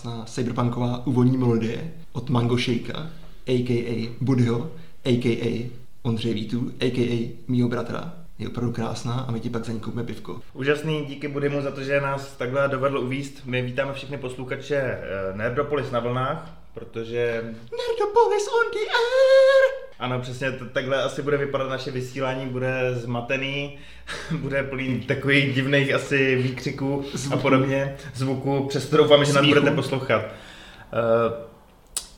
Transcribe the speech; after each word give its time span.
krásná 0.00 0.24
cyberpunková 0.24 1.06
úvodní 1.06 1.36
melodie 1.36 1.90
od 2.12 2.30
Mango 2.30 2.56
Shakea, 2.56 3.10
a.k.a. 3.46 4.16
Budho, 4.20 4.70
a.k.a. 5.04 5.70
Ondřej 6.02 6.34
Vítu, 6.34 6.70
a.k.a. 6.80 7.36
mýho 7.48 7.68
bratra. 7.68 8.12
Je 8.38 8.48
opravdu 8.48 8.72
krásná 8.72 9.12
a 9.12 9.32
my 9.32 9.40
ti 9.40 9.50
pak 9.50 9.64
za 9.64 9.72
ní 9.72 9.80
koupíme 9.80 10.04
pivko. 10.04 10.40
Úžasný, 10.54 11.04
díky 11.06 11.28
Budimu 11.28 11.62
za 11.62 11.70
to, 11.70 11.82
že 11.82 12.00
nás 12.00 12.36
takhle 12.36 12.68
dovedl 12.68 12.98
uvíst. 12.98 13.46
My 13.46 13.62
vítáme 13.62 13.92
všechny 13.92 14.18
posluchače 14.18 14.76
eh, 14.76 15.00
Nerdopolis 15.36 15.90
na 15.90 16.00
vlnách, 16.00 16.59
protože... 16.74 17.42
Nerdopolis 17.54 18.48
on 18.48 18.70
the 18.72 18.78
air! 18.78 19.90
Ano, 19.98 20.20
přesně 20.20 20.52
t- 20.52 20.64
takhle 20.64 21.02
asi 21.02 21.22
bude 21.22 21.36
vypadat 21.36 21.68
naše 21.68 21.90
vysílání, 21.90 22.46
bude 22.46 22.94
zmatený, 22.94 23.78
bude 24.32 24.62
plný 24.62 25.00
takových 25.00 25.54
divných 25.54 25.94
asi 25.94 26.36
výkřiků 26.36 27.04
Zvuku. 27.14 27.38
a 27.38 27.42
podobně, 27.42 27.96
zvuku, 28.14 28.66
přesto 28.68 28.96
doufám, 28.96 29.24
že 29.24 29.32
nás 29.32 29.46
budete 29.46 29.70
poslouchat. 29.70 30.22
Uh, 30.24 31.50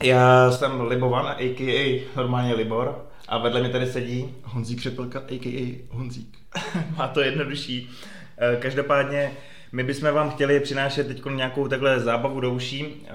já 0.03 0.51
jsem 0.51 0.81
Libovan, 0.81 1.27
a.k.a. 1.27 2.07
normálně 2.17 2.55
Libor, 2.55 3.07
a 3.29 3.39
vedle 3.39 3.61
mě 3.61 3.69
tady 3.71 3.87
sedí, 3.87 4.35
Honzík 4.45 4.81
Řepelka, 4.81 5.19
a.k.a. 5.19 5.87
Honzík. 5.91 6.39
má 6.97 7.09
to 7.09 7.21
jednodušší. 7.21 7.91
Eh, 8.39 8.57
Každopádně 8.57 9.33
my 9.73 9.85
bychom 9.85 10.15
vám 10.15 10.31
chtěli 10.31 10.61
přinášet 10.61 11.07
teď 11.07 11.23
nějakou 11.35 11.69
takhle 11.69 12.01
zábavu 12.01 12.41
do 12.41 12.53
uší. 12.53 13.07
Eh, 13.07 13.13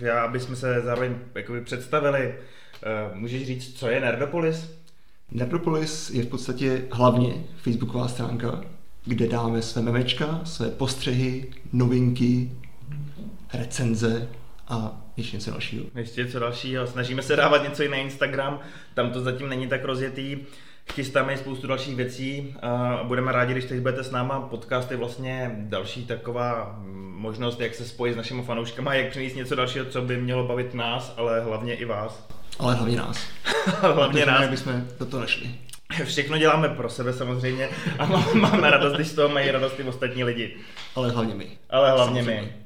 Já, 0.00 0.24
aby 0.24 0.40
jsme 0.40 0.56
se 0.56 0.80
zároveň 0.80 1.14
jakoby 1.34 1.60
představili, 1.60 2.34
eh, 2.82 3.10
můžeš 3.14 3.46
říct, 3.46 3.78
co 3.78 3.88
je 3.88 4.00
Nerdopolis? 4.00 4.74
Nerdopolis 5.30 6.10
je 6.10 6.22
v 6.22 6.26
podstatě 6.26 6.84
hlavně 6.90 7.34
facebooková 7.56 8.08
stránka, 8.08 8.64
kde 9.04 9.28
dáme 9.28 9.62
své 9.62 9.82
memečka, 9.82 10.40
své 10.44 10.70
postřehy, 10.70 11.50
novinky, 11.72 12.50
recenze 13.54 14.28
a 14.68 15.00
ještě 15.16 15.36
něco 15.36 15.50
dalšího. 15.50 15.84
Ještě 15.94 16.24
něco 16.24 16.38
dalšího. 16.38 16.86
Snažíme 16.86 17.22
se 17.22 17.36
dávat 17.36 17.62
něco 17.62 17.82
i 17.82 17.88
na 17.88 17.96
Instagram, 17.96 18.60
tam 18.94 19.10
to 19.10 19.20
zatím 19.20 19.48
není 19.48 19.66
tak 19.68 19.84
rozjetý. 19.84 20.36
Chystáme 20.92 21.32
i 21.32 21.36
spoustu 21.38 21.66
dalších 21.66 21.96
věcí 21.96 22.54
a 22.62 23.00
budeme 23.04 23.32
rádi, 23.32 23.52
když 23.52 23.64
teď 23.64 23.80
budete 23.80 24.04
s 24.04 24.10
náma. 24.10 24.40
Podcast 24.40 24.90
je 24.90 24.96
vlastně 24.96 25.50
další 25.58 26.06
taková 26.06 26.78
možnost, 27.14 27.60
jak 27.60 27.74
se 27.74 27.84
spojit 27.84 28.12
s 28.12 28.16
našimi 28.16 28.42
fanouškama, 28.42 28.94
jak 28.94 29.10
přinést 29.10 29.34
něco 29.34 29.54
dalšího, 29.54 29.84
co 29.84 30.02
by 30.02 30.16
mělo 30.16 30.46
bavit 30.46 30.74
nás, 30.74 31.14
ale 31.16 31.40
hlavně 31.40 31.74
i 31.74 31.84
vás. 31.84 32.26
Ale 32.58 32.74
hlavně 32.74 32.96
nás. 32.96 33.26
hlavně 33.80 34.20
Protože 34.22 34.26
nás. 34.26 34.50
bychom 34.50 34.84
do 34.98 35.06
toho 35.06 35.20
nešli. 35.20 35.50
Všechno 36.04 36.38
děláme 36.38 36.68
pro 36.68 36.88
sebe 36.90 37.12
samozřejmě 37.12 37.68
a 37.98 38.06
má- 38.06 38.26
máme 38.34 38.70
radost, 38.70 38.92
když 38.92 39.08
z 39.08 39.14
toho 39.14 39.28
mají 39.28 39.50
radost 39.50 39.80
i 39.80 39.82
ostatní 39.82 40.24
lidi. 40.24 40.56
Ale 40.96 41.10
hlavně 41.10 41.34
my. 41.34 41.46
Ale 41.70 41.90
hlavně 41.90 42.22
Samozřejmě. 42.22 42.42
my. 42.42 42.63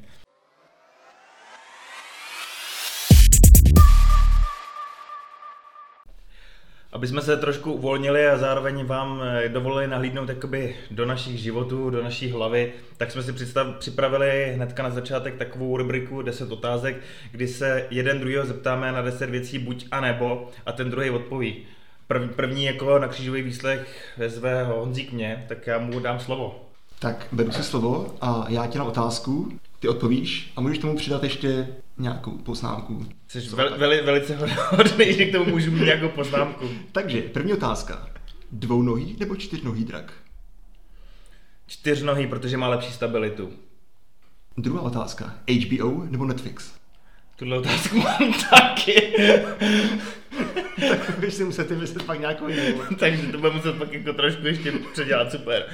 Aby 6.92 7.06
jsme 7.06 7.22
se 7.22 7.36
trošku 7.36 7.72
uvolnili 7.72 8.26
a 8.26 8.38
zároveň 8.38 8.86
vám 8.86 9.22
eh, 9.22 9.48
dovolili 9.48 9.86
nahlídnout 9.86 10.28
jakoby 10.28 10.76
do 10.90 11.06
našich 11.06 11.38
životů, 11.38 11.90
do 11.90 12.02
naší 12.02 12.30
hlavy, 12.30 12.72
tak 12.96 13.10
jsme 13.10 13.22
si 13.22 13.32
představ, 13.32 13.66
připravili 13.78 14.52
hnedka 14.54 14.82
na 14.82 14.90
začátek 14.90 15.36
takovou 15.36 15.76
rubriku 15.76 16.22
10 16.22 16.52
otázek, 16.52 17.00
kdy 17.30 17.48
se 17.48 17.86
jeden 17.90 18.20
druhého 18.20 18.46
zeptáme 18.46 18.92
na 18.92 19.02
10 19.02 19.30
věcí 19.30 19.58
buď 19.58 19.86
a 19.90 20.00
nebo 20.00 20.48
a 20.66 20.72
ten 20.72 20.90
druhý 20.90 21.10
odpoví. 21.10 21.56
Prv, 22.06 22.30
první 22.36 22.64
jako 22.64 22.98
na 22.98 23.08
křížový 23.08 23.42
výslech 23.42 24.14
zve 24.26 24.64
Honzík 24.64 25.12
mě, 25.12 25.44
tak 25.48 25.66
já 25.66 25.78
mu 25.78 26.00
dám 26.00 26.20
slovo. 26.20 26.68
Tak 26.98 27.26
beru 27.32 27.52
si 27.52 27.62
slovo 27.62 28.14
a 28.20 28.46
já 28.48 28.66
ti 28.66 28.78
dám 28.78 28.86
otázku, 28.86 29.52
ty 29.80 29.88
odpovíš 29.88 30.52
a 30.56 30.60
můžeš 30.60 30.78
tomu 30.78 30.96
přidat 30.96 31.22
ještě 31.22 31.68
nějakou 31.98 32.30
poznámku. 32.30 33.06
Jsi 33.28 33.40
vel, 33.40 33.78
veli, 33.78 34.02
velice 34.02 34.36
hodný, 34.70 35.12
že 35.12 35.24
k 35.24 35.32
tomu 35.32 35.50
můžu 35.50 35.70
mít 35.70 35.84
nějakou 35.84 36.08
poznámku. 36.08 36.68
Takže, 36.92 37.22
první 37.22 37.52
otázka. 37.52 38.06
Dvounohý 38.52 39.16
nebo 39.20 39.36
čtyřnohý 39.36 39.84
drak? 39.84 40.12
Čtyřnohý, 41.66 42.26
protože 42.26 42.56
má 42.56 42.68
lepší 42.68 42.92
stabilitu. 42.92 43.52
Druhá 44.56 44.82
otázka. 44.82 45.34
HBO 45.66 46.04
nebo 46.04 46.24
Netflix? 46.24 46.72
Tuhle 47.36 47.58
otázku 47.58 47.96
mám 47.96 48.32
taky. 48.50 49.12
tak 50.88 51.14
budeš 51.14 51.34
si 51.34 51.44
muset 51.44 51.70
vymyslet 51.70 52.06
pak 52.06 52.20
nějakou 52.20 52.48
jinou. 52.48 52.82
Takže 52.98 53.26
to 53.26 53.38
bude 53.38 53.50
muset 53.50 53.78
pak 53.78 53.92
jako 53.92 54.12
trošku 54.12 54.46
ještě 54.46 54.72
předělat, 54.92 55.32
super. 55.32 55.66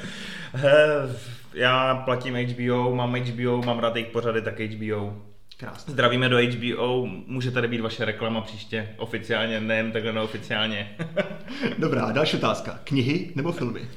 Já 1.54 1.94
platím 1.94 2.34
HBO, 2.34 2.94
mám 2.94 3.14
HBO, 3.14 3.62
mám 3.62 3.78
rád 3.78 3.96
jejich 3.96 4.10
pořady, 4.12 4.42
tak 4.42 4.60
HBO. 4.60 5.33
Krásně. 5.56 5.92
Zdravíme 5.92 6.28
do 6.28 6.38
HBO, 6.38 7.06
může 7.06 7.50
tady 7.50 7.68
být 7.68 7.80
vaše 7.80 8.04
reklama 8.04 8.40
příště, 8.40 8.88
oficiálně, 8.96 9.60
nejen 9.60 9.92
takhle 9.92 10.12
neoficiálně. 10.12 10.96
Dobrá, 11.78 12.12
další 12.12 12.36
otázka. 12.36 12.80
Knihy 12.84 13.32
nebo 13.34 13.52
filmy? 13.52 13.88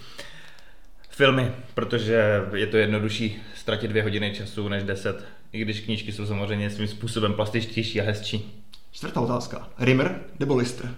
Filmy, 1.09 1.51
protože 1.73 2.41
je 2.55 2.67
to 2.67 2.77
jednodušší 2.77 3.41
ztratit 3.55 3.89
dvě 3.89 4.03
hodiny 4.03 4.33
času 4.35 4.67
než 4.67 4.83
deset, 4.83 5.25
i 5.51 5.59
když 5.59 5.79
knížky 5.79 6.11
jsou 6.11 6.25
samozřejmě 6.25 6.69
svým 6.69 6.87
způsobem 6.87 7.33
plastičtější 7.33 8.01
a 8.01 8.03
hezčí. 8.03 8.63
Čtvrtá 8.91 9.21
otázka. 9.21 9.69
Rimmer 9.79 10.19
nebo 10.39 10.55
Lister? 10.55 10.95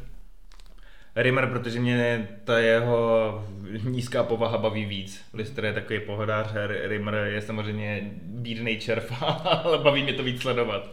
Rimmer, 1.21 1.47
protože 1.47 1.79
mě 1.79 2.27
ta 2.43 2.59
jeho 2.59 3.45
nízká 3.83 4.23
povaha 4.23 4.57
baví 4.57 4.85
víc. 4.85 5.21
Lister 5.33 5.65
je 5.65 5.73
takový 5.73 5.99
pohodář, 5.99 6.47
Rimmer 6.83 7.15
je 7.15 7.41
samozřejmě 7.41 8.11
bídnej 8.23 8.79
červ, 8.79 9.11
ale 9.63 9.77
baví 9.77 10.03
mě 10.03 10.13
to 10.13 10.23
víc 10.23 10.41
sledovat. 10.41 10.89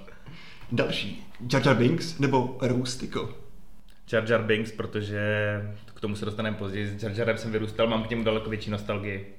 Další. 0.72 1.26
Jar 1.52 1.66
Jar 1.66 1.76
Binks 1.76 2.18
nebo 2.18 2.58
Rustico? 2.60 3.34
Jar 4.12 4.30
Jar 4.30 4.42
Binks, 4.42 4.72
protože 4.72 5.20
k 5.94 6.00
tomu 6.00 6.16
se 6.16 6.24
dostaneme 6.24 6.56
později. 6.56 6.86
S 6.86 7.02
Jar 7.02 7.12
Jarem 7.16 7.38
jsem 7.38 7.52
vyrůstal, 7.52 7.86
mám 7.86 8.04
k 8.04 8.10
němu 8.10 8.24
daleko 8.24 8.50
větší 8.50 8.70
nostalgii. 8.70 9.34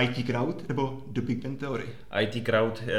IT 0.00 0.26
Crowd 0.26 0.68
nebo 0.68 1.02
The 1.06 1.20
Big 1.20 1.42
Bang 1.42 1.58
Theory? 1.58 1.84
IT 2.20 2.44
Crowd, 2.44 2.82
eh, 2.86 2.92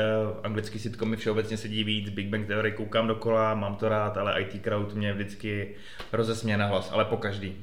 anglický 0.44 0.80
sitcomy 0.80 1.16
všeobecně 1.16 1.58
sedí 1.58 1.84
víc, 1.84 2.10
Big 2.10 2.28
Bang 2.28 2.48
Theory 2.48 2.72
koukám 2.72 3.08
dokola, 3.08 3.54
mám 3.54 3.76
to 3.76 3.90
rád, 3.90 4.18
ale 4.18 4.42
IT 4.42 4.60
Crowd 4.60 4.94
mě 4.94 5.14
vždycky 5.14 5.76
rozesměje 6.12 6.58
na 6.58 6.66
hlas, 6.66 6.92
ale 6.92 7.06
po 7.06 7.18
každý. 7.18 7.56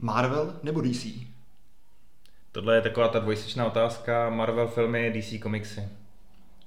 Marvel 0.00 0.54
nebo 0.62 0.80
DC? 0.80 1.06
Tohle 2.52 2.74
je 2.74 2.80
taková 2.80 3.08
ta 3.08 3.18
dvojsečná 3.18 3.66
otázka, 3.66 4.30
Marvel 4.30 4.68
filmy, 4.68 5.12
DC 5.12 5.38
komiksy. 5.42 5.88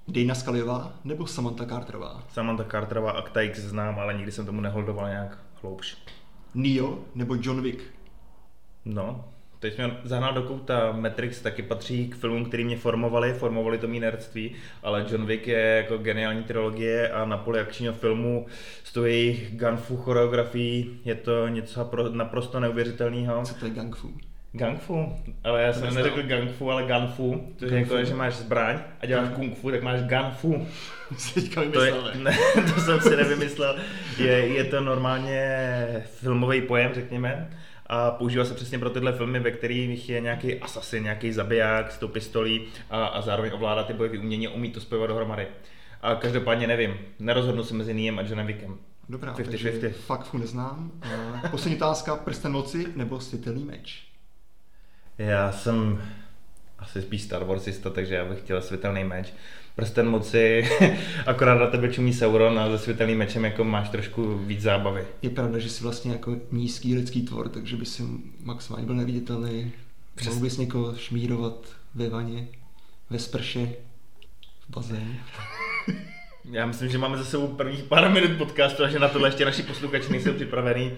Dana 0.07 0.35
Scullyová 0.35 0.93
nebo 1.03 1.27
Samantha 1.27 1.65
Carterová? 1.65 2.23
Samantha 2.29 2.63
Carterová 2.63 3.11
Acta 3.11 3.41
X 3.41 3.59
znám, 3.59 3.99
ale 3.99 4.13
nikdy 4.13 4.31
jsem 4.31 4.45
tomu 4.45 4.61
neholdoval 4.61 5.09
nějak 5.09 5.37
hloubš. 5.61 5.97
Neo 6.53 6.99
nebo 7.15 7.35
John 7.41 7.61
Wick? 7.61 7.83
No, 8.85 9.25
teď 9.59 9.77
mě 9.77 9.97
zahnal 10.03 10.33
do 10.33 10.41
kouta. 10.43 10.91
Matrix 10.91 11.41
taky 11.41 11.61
patří 11.63 12.07
k 12.07 12.15
filmům, 12.15 12.45
který 12.45 12.63
mě 12.63 12.77
formovali, 12.77 13.33
formovali 13.33 13.77
to 13.77 13.87
mý 13.87 13.99
nerdství, 13.99 14.55
ale 14.83 15.05
John 15.11 15.25
Wick 15.25 15.47
je 15.47 15.59
jako 15.59 15.97
geniální 15.97 16.43
trilogie 16.43 17.09
a 17.09 17.25
na 17.25 17.37
poli 17.37 17.59
akčního 17.59 17.93
filmu 17.93 18.45
s 18.83 18.93
tou 18.93 19.03
jejich 19.03 19.55
gunfu 19.57 19.97
choreografií 19.97 20.99
je 21.05 21.15
to 21.15 21.47
něco 21.47 21.79
napro- 21.83 22.13
naprosto 22.15 22.59
neuvěřitelného. 22.59 23.41
Co 23.45 23.53
to 23.53 23.65
je 23.65 23.71
Gang 23.71 23.95
Fu? 23.95 24.13
Gang 24.57 24.79
fu, 24.79 25.15
ale 25.43 25.61
já 25.63 25.73
To 25.73 25.79
jsem 25.79 25.95
neřekl 25.95 26.23
gang 26.23 26.51
fu, 26.51 26.71
ale 26.71 26.83
gun 26.83 27.07
fu, 27.07 27.53
to 27.59 27.65
je 27.65 27.79
jako, 27.79 28.03
že 28.03 28.13
máš 28.13 28.33
zbraň 28.33 28.79
a 29.01 29.05
děláš 29.05 29.29
kung 29.35 29.57
fu, 29.57 29.71
tak 29.71 29.83
máš 29.83 30.01
gun 30.01 30.31
fu. 30.31 30.67
Jsi 31.17 31.41
teďka 31.41 31.61
To, 31.73 31.83
je, 31.83 31.93
ne, 32.15 32.37
to 32.75 32.81
jsem 32.81 32.99
si 32.99 33.15
nevymyslel. 33.15 33.75
Je, 34.17 34.31
je 34.47 34.63
to 34.63 34.81
normálně 34.81 35.57
filmový 36.05 36.61
pojem, 36.61 36.93
řekněme. 36.93 37.49
A 37.87 38.11
používá 38.11 38.45
se 38.45 38.53
přesně 38.53 38.79
pro 38.79 38.89
tyhle 38.89 39.13
filmy, 39.13 39.39
ve 39.39 39.51
kterých 39.51 40.09
je 40.09 40.21
nějaký 40.21 40.59
asasin, 40.59 41.03
nějaký 41.03 41.31
zabiják 41.31 41.91
s 41.91 41.97
tou 41.97 42.07
pistolí 42.07 42.61
a, 42.89 43.05
a 43.05 43.21
zároveň 43.21 43.51
ovládá 43.53 43.83
ty 43.83 43.93
bojové 43.93 44.17
umění 44.17 44.47
a 44.47 44.51
umí 44.51 44.71
to 44.71 44.81
spojovat 44.81 45.07
dohromady. 45.07 45.47
A 46.01 46.15
každopádně 46.15 46.67
nevím, 46.67 46.97
nerozhodnu 47.19 47.63
se 47.63 47.73
mezi 47.73 47.93
Niem 47.93 48.19
a 48.19 48.21
Johnem 48.21 48.47
Wickem. 48.47 48.77
Dobrá, 49.09 49.33
50-50. 49.33 49.49
takže 49.49 49.89
fakt 49.89 50.23
fu 50.23 50.37
neznám. 50.37 50.91
A 51.43 51.47
poslední 51.49 51.77
otázka, 51.77 52.15
prsten 52.15 52.51
moci 52.51 52.85
nebo 52.95 53.19
světelný 53.19 53.65
meč? 53.65 54.07
Já 55.17 55.51
jsem 55.51 56.01
asi 56.79 57.01
spíš 57.01 57.21
Star 57.21 57.43
Warsista, 57.43 57.89
takže 57.89 58.15
já 58.15 58.25
bych 58.25 58.39
chtěl 58.39 58.61
světelný 58.61 59.03
meč. 59.03 59.33
Prsten 59.75 60.09
moci, 60.09 60.69
akorát 61.25 61.55
na 61.55 61.67
tebe 61.67 61.89
čumí 61.93 62.13
Sauron 62.13 62.59
a 62.59 62.69
se 62.69 62.77
světelným 62.77 63.17
mečem 63.17 63.45
jako 63.45 63.63
máš 63.63 63.89
trošku 63.89 64.37
víc 64.37 64.61
zábavy. 64.61 65.03
Je 65.21 65.29
pravda, 65.29 65.59
že 65.59 65.69
jsi 65.69 65.83
vlastně 65.83 66.11
jako 66.11 66.35
nízký 66.51 66.95
lidský 66.95 67.21
tvor, 67.21 67.49
takže 67.49 67.75
by 67.77 67.85
si 67.85 68.03
maximálně 68.43 68.85
byl 68.85 68.95
neviditelný. 68.95 69.71
Přes- 70.15 70.27
Mohl 70.27 70.41
bys 70.41 70.57
někoho 70.57 70.95
šmírovat 70.97 71.67
ve 71.95 72.09
vaně, 72.09 72.47
ve 73.09 73.19
sprše, 73.19 73.67
v 74.69 74.75
bazénu. 74.75 75.15
Já 76.51 76.65
myslím, 76.65 76.89
že 76.89 76.97
máme 76.97 77.17
za 77.17 77.23
sebou 77.25 77.47
prvních 77.47 77.83
pár 77.83 78.11
minut 78.11 78.31
podcastu 78.37 78.83
a 78.83 78.89
že 78.89 78.99
na 78.99 79.07
tohle 79.07 79.27
ještě 79.27 79.45
naši 79.45 79.63
posluchači 79.63 80.11
nejsou 80.11 80.33
připravený. 80.33 80.91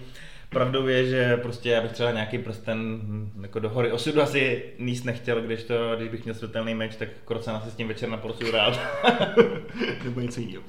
Pravdou 0.50 0.86
je, 0.86 1.06
že 1.06 1.36
prostě 1.36 1.70
já 1.70 1.80
bych 1.80 1.92
třeba 1.92 2.10
nějaký 2.10 2.38
prsten 2.38 3.00
jako 3.42 3.58
do 3.58 3.68
hory 3.68 3.92
osudu 3.92 4.22
asi 4.22 4.62
níst 4.78 5.04
nechtěl, 5.04 5.40
když 5.40 5.62
to, 5.62 5.96
když 5.96 6.08
bych 6.08 6.24
měl 6.24 6.34
světelný 6.34 6.74
meč, 6.74 6.96
tak 6.96 7.08
krocena 7.24 7.60
si 7.60 7.70
s 7.70 7.74
tím 7.74 7.88
večer 7.88 8.08
na 8.08 8.16
porcu 8.16 8.50
rád. 8.50 8.80
Nebo 10.04 10.20
něco 10.20 10.40
jiného. 10.40 10.62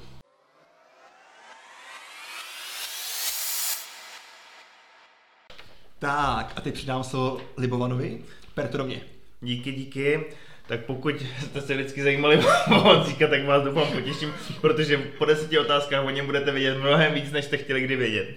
Tak, 5.98 6.52
a 6.56 6.60
teď 6.60 6.74
přidám 6.74 7.04
slovo 7.04 7.40
Libovanovi. 7.56 8.18
Per 8.54 8.84
mě. 8.84 9.00
Díky, 9.40 9.72
díky. 9.72 10.24
Tak 10.66 10.84
pokud 10.84 11.14
jste 11.40 11.60
se 11.60 11.74
vždycky 11.74 12.02
zajímali 12.02 12.40
o 12.70 12.74
Honzíka, 12.74 13.26
tak 13.26 13.44
vás 13.44 13.62
doufám 13.62 13.92
potěším, 13.92 14.32
protože 14.60 14.98
po 14.98 15.24
deseti 15.24 15.58
otázkách 15.58 16.04
o 16.04 16.10
něm 16.10 16.26
budete 16.26 16.52
vědět 16.52 16.78
mnohem 16.78 17.14
víc, 17.14 17.32
než 17.32 17.44
jste 17.44 17.56
chtěli 17.56 17.80
kdy 17.80 17.96
vědět. 17.96 18.28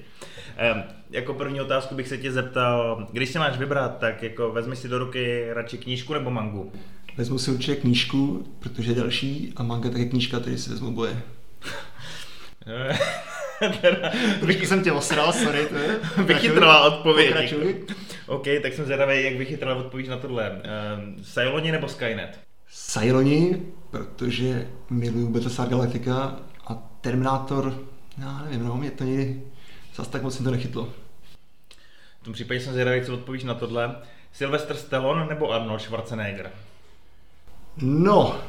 Um, 0.76 0.84
jako 1.10 1.34
první 1.34 1.62
otázku 1.62 1.96
bych 1.96 2.08
se 2.08 2.18
tě 2.18 2.32
zeptal, 2.32 3.08
když 3.12 3.30
se 3.30 3.40
máš 3.40 3.58
vybrat, 3.58 3.98
tak 3.98 4.24
jako 4.24 4.52
vezmi 4.52 4.76
si 4.76 4.88
do 4.88 5.00
ruky 5.00 5.48
radši 5.54 5.78
knížku 5.78 6.14
nebo 6.14 6.32
mangu? 6.32 6.72
Vezmu 7.18 7.40
si 7.40 7.52
určitě 7.52 7.76
knížku, 7.76 8.48
protože 8.60 8.92
je 8.92 8.96
další 8.96 9.54
a 9.56 9.64
manga 9.64 9.90
také 9.90 10.06
knížka, 10.06 10.40
tedy 10.40 10.58
si 10.58 10.70
vezmu 10.70 10.92
boje. 10.92 11.22
Trošku 14.40 14.66
jsem 14.66 14.84
tě 14.84 14.92
osral, 14.92 15.34
sorry. 15.34 15.66
To 15.66 15.76
je. 15.76 16.00
Vychytrala 16.26 16.82
odpověď. 16.82 17.28
Pokračuj. 17.28 17.86
OK, 18.28 18.46
tak 18.62 18.74
jsem 18.74 18.86
zvědavý, 18.86 19.24
jak 19.24 19.36
vychytrala 19.36 19.76
odpověď 19.76 20.10
na 20.10 20.18
tohle. 20.18 20.52
Uh, 20.52 21.24
Cyloni 21.24 21.72
nebo 21.72 21.88
Skynet? 21.88 22.40
Cyloni, 22.72 23.62
protože 23.92 24.68
miluju 24.90 25.30
Battlestar 25.30 25.70
Galactica 25.70 26.40
a 26.68 26.74
Terminator, 27.02 27.80
já 28.18 28.42
nevím, 28.44 28.68
no, 28.68 28.78
mě 28.78 28.92
to 28.92 29.04
někdy 29.04 29.42
zase 29.96 30.12
tak 30.12 30.24
moc 30.24 30.38
to 30.38 30.52
nechytlo. 30.52 30.94
V 32.22 32.24
tom 32.24 32.34
případě 32.34 32.60
jsem 32.60 32.74
zvědavý, 32.74 33.06
co 33.06 33.14
odpovíš 33.14 33.44
na 33.44 33.54
tohle. 33.54 33.96
Sylvester 34.34 34.76
Stallone 34.76 35.26
nebo 35.26 35.52
Arnold 35.52 35.82
Schwarzenegger? 35.82 36.52
No, 37.78 38.40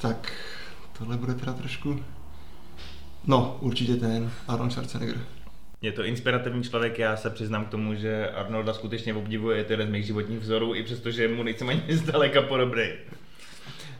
tak 0.00 0.32
tohle 0.98 1.16
bude 1.16 1.34
teda 1.34 1.52
trošku 1.52 2.04
No, 3.26 3.58
určitě 3.60 3.96
ten 3.96 4.30
Arnold 4.48 4.72
Schwarzenegger. 4.72 5.20
Je 5.82 5.92
to 5.92 6.04
inspirativní 6.04 6.64
člověk, 6.64 6.98
já 6.98 7.16
se 7.16 7.30
přiznám 7.30 7.64
k 7.64 7.68
tomu, 7.68 7.94
že 7.94 8.30
Arnolda 8.30 8.74
skutečně 8.74 9.14
obdivuje, 9.14 9.58
je 9.58 9.64
to 9.64 9.72
jeden 9.72 9.88
z 9.88 9.90
mých 9.90 10.06
životních 10.06 10.38
vzorů, 10.38 10.74
i 10.74 10.82
přestože 10.82 11.28
mu 11.28 11.42
nejsem 11.42 11.68
ani 11.68 11.82
zdaleka 11.90 12.42
podobný. 12.42 12.84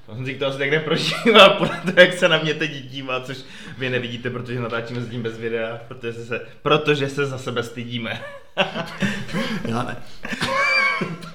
Honzík 0.08 0.38
to 0.38 0.46
asi 0.46 0.58
tak 0.58 0.70
neprožívá 0.70 1.48
podle 1.58 1.80
toho, 1.84 2.00
jak 2.00 2.12
se 2.12 2.28
na 2.28 2.38
mě 2.38 2.54
teď 2.54 2.70
dívá, 2.70 3.20
což 3.20 3.38
vy 3.78 3.90
nevidíte, 3.90 4.30
protože 4.30 4.60
natáčíme 4.60 5.00
s 5.00 5.08
tím 5.08 5.22
bez 5.22 5.38
videa, 5.38 5.80
protože 5.88 6.12
se, 6.12 6.40
protože 6.62 7.08
se 7.08 7.26
za 7.26 7.38
sebe 7.38 7.62
stydíme. 7.62 8.22
já 9.68 9.82
ne. 9.82 9.96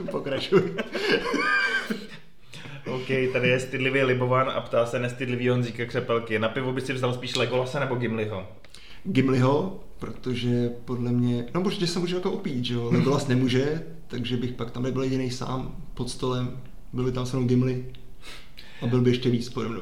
Pokračuj. 0.11 0.75
OK, 2.85 3.07
tady 3.33 3.49
je 3.49 3.59
stydlivý 3.59 4.03
Libovan 4.03 4.49
a 4.49 4.61
ptá 4.61 4.85
se 4.85 4.99
nestydlivý 4.99 5.49
Honzíka 5.49 5.85
Křepelky. 5.85 6.39
Na 6.39 6.49
pivo 6.49 6.73
by 6.73 6.81
si 6.81 6.93
vzal 6.93 7.13
spíš 7.13 7.35
Legolase 7.35 7.79
nebo 7.79 7.95
Gimliho? 7.95 8.47
Gimliho, 9.03 9.79
protože 9.99 10.69
podle 10.85 11.11
mě, 11.11 11.45
no 11.53 11.61
určitě 11.61 11.87
se 11.87 11.99
může 11.99 12.15
jako 12.15 12.31
opít, 12.31 12.65
že 12.65 12.73
jo, 12.73 12.89
Legolas 12.91 13.27
nemůže, 13.27 13.83
takže 14.07 14.37
bych 14.37 14.51
pak 14.51 14.71
tam 14.71 14.83
nebyl 14.83 15.03
jediný 15.03 15.31
sám 15.31 15.75
pod 15.93 16.09
stolem, 16.09 16.59
byli 16.93 17.11
tam 17.11 17.25
se 17.25 17.37
mnou 17.37 17.47
Gimli 17.47 17.85
a 18.81 18.87
byl 18.87 19.01
by 19.01 19.09
ještě 19.09 19.29
víc 19.29 19.49
pode 19.49 19.69
mnou. 19.69 19.81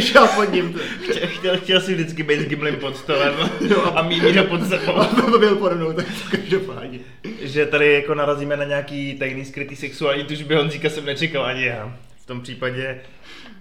Šel 0.00 0.28
pod 0.28 0.52
ním. 0.52 0.74
Chtěl, 1.02 1.28
chtěl, 1.28 1.56
chtěl 1.56 1.80
si 1.80 1.94
vždycky 1.94 2.22
být 2.22 2.40
s 2.40 2.44
Gimlim 2.44 2.76
pod 2.76 2.96
stolem 2.96 3.34
no, 3.70 3.98
a 3.98 4.02
Mímíra 4.02 4.44
pod 4.44 4.68
sebou. 4.68 4.96
A 4.96 5.38
byl 5.38 5.56
pode 5.56 5.74
mnou, 5.74 5.92
tak 5.92 6.06
každopádně. 6.30 6.98
Že 7.40 7.66
tady 7.66 7.92
jako 7.92 8.14
narazíme 8.14 8.56
na 8.56 8.64
nějaký 8.64 9.14
tajný 9.18 9.44
skrytý 9.44 9.76
sexuální 9.76 10.24
tužby 10.24 10.54
Honzíka 10.54 10.90
jsem 10.90 11.04
nečekal 11.04 11.44
ani 11.44 11.64
já. 11.64 11.96
V 12.16 12.26
tom 12.26 12.40
případě 12.40 13.00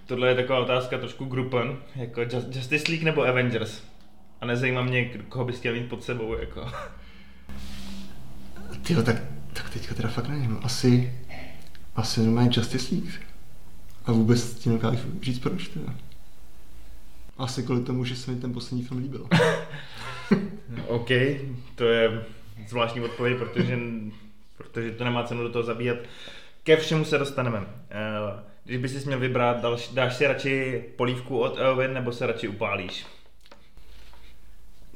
tohle 0.05 0.29
je 0.29 0.35
taková 0.35 0.59
otázka 0.59 0.97
trošku 0.97 1.25
grupen, 1.25 1.77
jako 1.95 2.21
Justice 2.55 2.91
League 2.91 3.03
nebo 3.03 3.23
Avengers. 3.23 3.83
A 4.41 4.45
nezajímá 4.45 4.81
mě, 4.81 5.05
koho 5.29 5.45
bys 5.45 5.55
chtěl 5.59 5.73
mít 5.73 5.89
pod 5.89 6.03
sebou, 6.03 6.37
jako. 6.39 6.71
Tyjo, 8.83 9.03
tak, 9.03 9.15
tak 9.53 9.69
teďka 9.69 9.95
teda 9.95 10.09
fakt 10.09 10.27
nevím. 10.27 10.59
Asi, 10.63 11.13
asi 11.95 12.19
normálně 12.19 12.49
Justice 12.53 12.95
League. 12.95 13.26
A 14.07 14.11
vůbec 14.11 14.53
ti 14.53 14.69
nedokážu 14.69 15.07
říct 15.21 15.39
proč 15.39 15.67
teda. 15.67 15.93
Asi 17.37 17.63
kvůli 17.63 17.83
tomu, 17.83 18.05
že 18.05 18.15
se 18.15 18.31
mi 18.31 18.41
ten 18.41 18.53
poslední 18.53 18.85
film 18.85 18.99
líbil. 18.99 19.27
OK, 20.87 21.09
to 21.75 21.83
je 21.83 22.25
zvláštní 22.67 23.01
odpověď, 23.01 23.37
protože, 23.37 23.79
protože 24.57 24.91
to 24.91 25.03
nemá 25.03 25.23
cenu 25.23 25.43
do 25.43 25.49
toho 25.49 25.63
zabíhat. 25.63 25.97
Ke 26.63 26.77
všemu 26.77 27.05
se 27.05 27.17
dostaneme. 27.17 27.65
Eh, 27.91 28.43
když 28.63 28.77
bys 28.77 28.91
si 28.91 29.07
měl 29.07 29.19
vybrat, 29.19 29.57
dáš 29.93 30.15
si 30.15 30.27
radši 30.27 30.83
polívku 30.95 31.39
od 31.39 31.57
Elvin 31.57 31.93
nebo 31.93 32.11
se 32.11 32.27
radši 32.27 32.47
upálíš? 32.47 33.05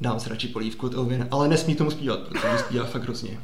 Dám 0.02 0.20
si 0.20 0.30
radši 0.30 0.48
polívku 0.48 0.88
od 0.88 0.94
Elvin, 0.94 1.28
ale 1.32 1.48
nesmí 1.48 1.76
tomu 1.76 1.92
zpívat, 1.92 2.20
protože 2.20 2.58
zpívá 2.58 2.86
fakt 2.86 3.04
hrozně. 3.04 3.40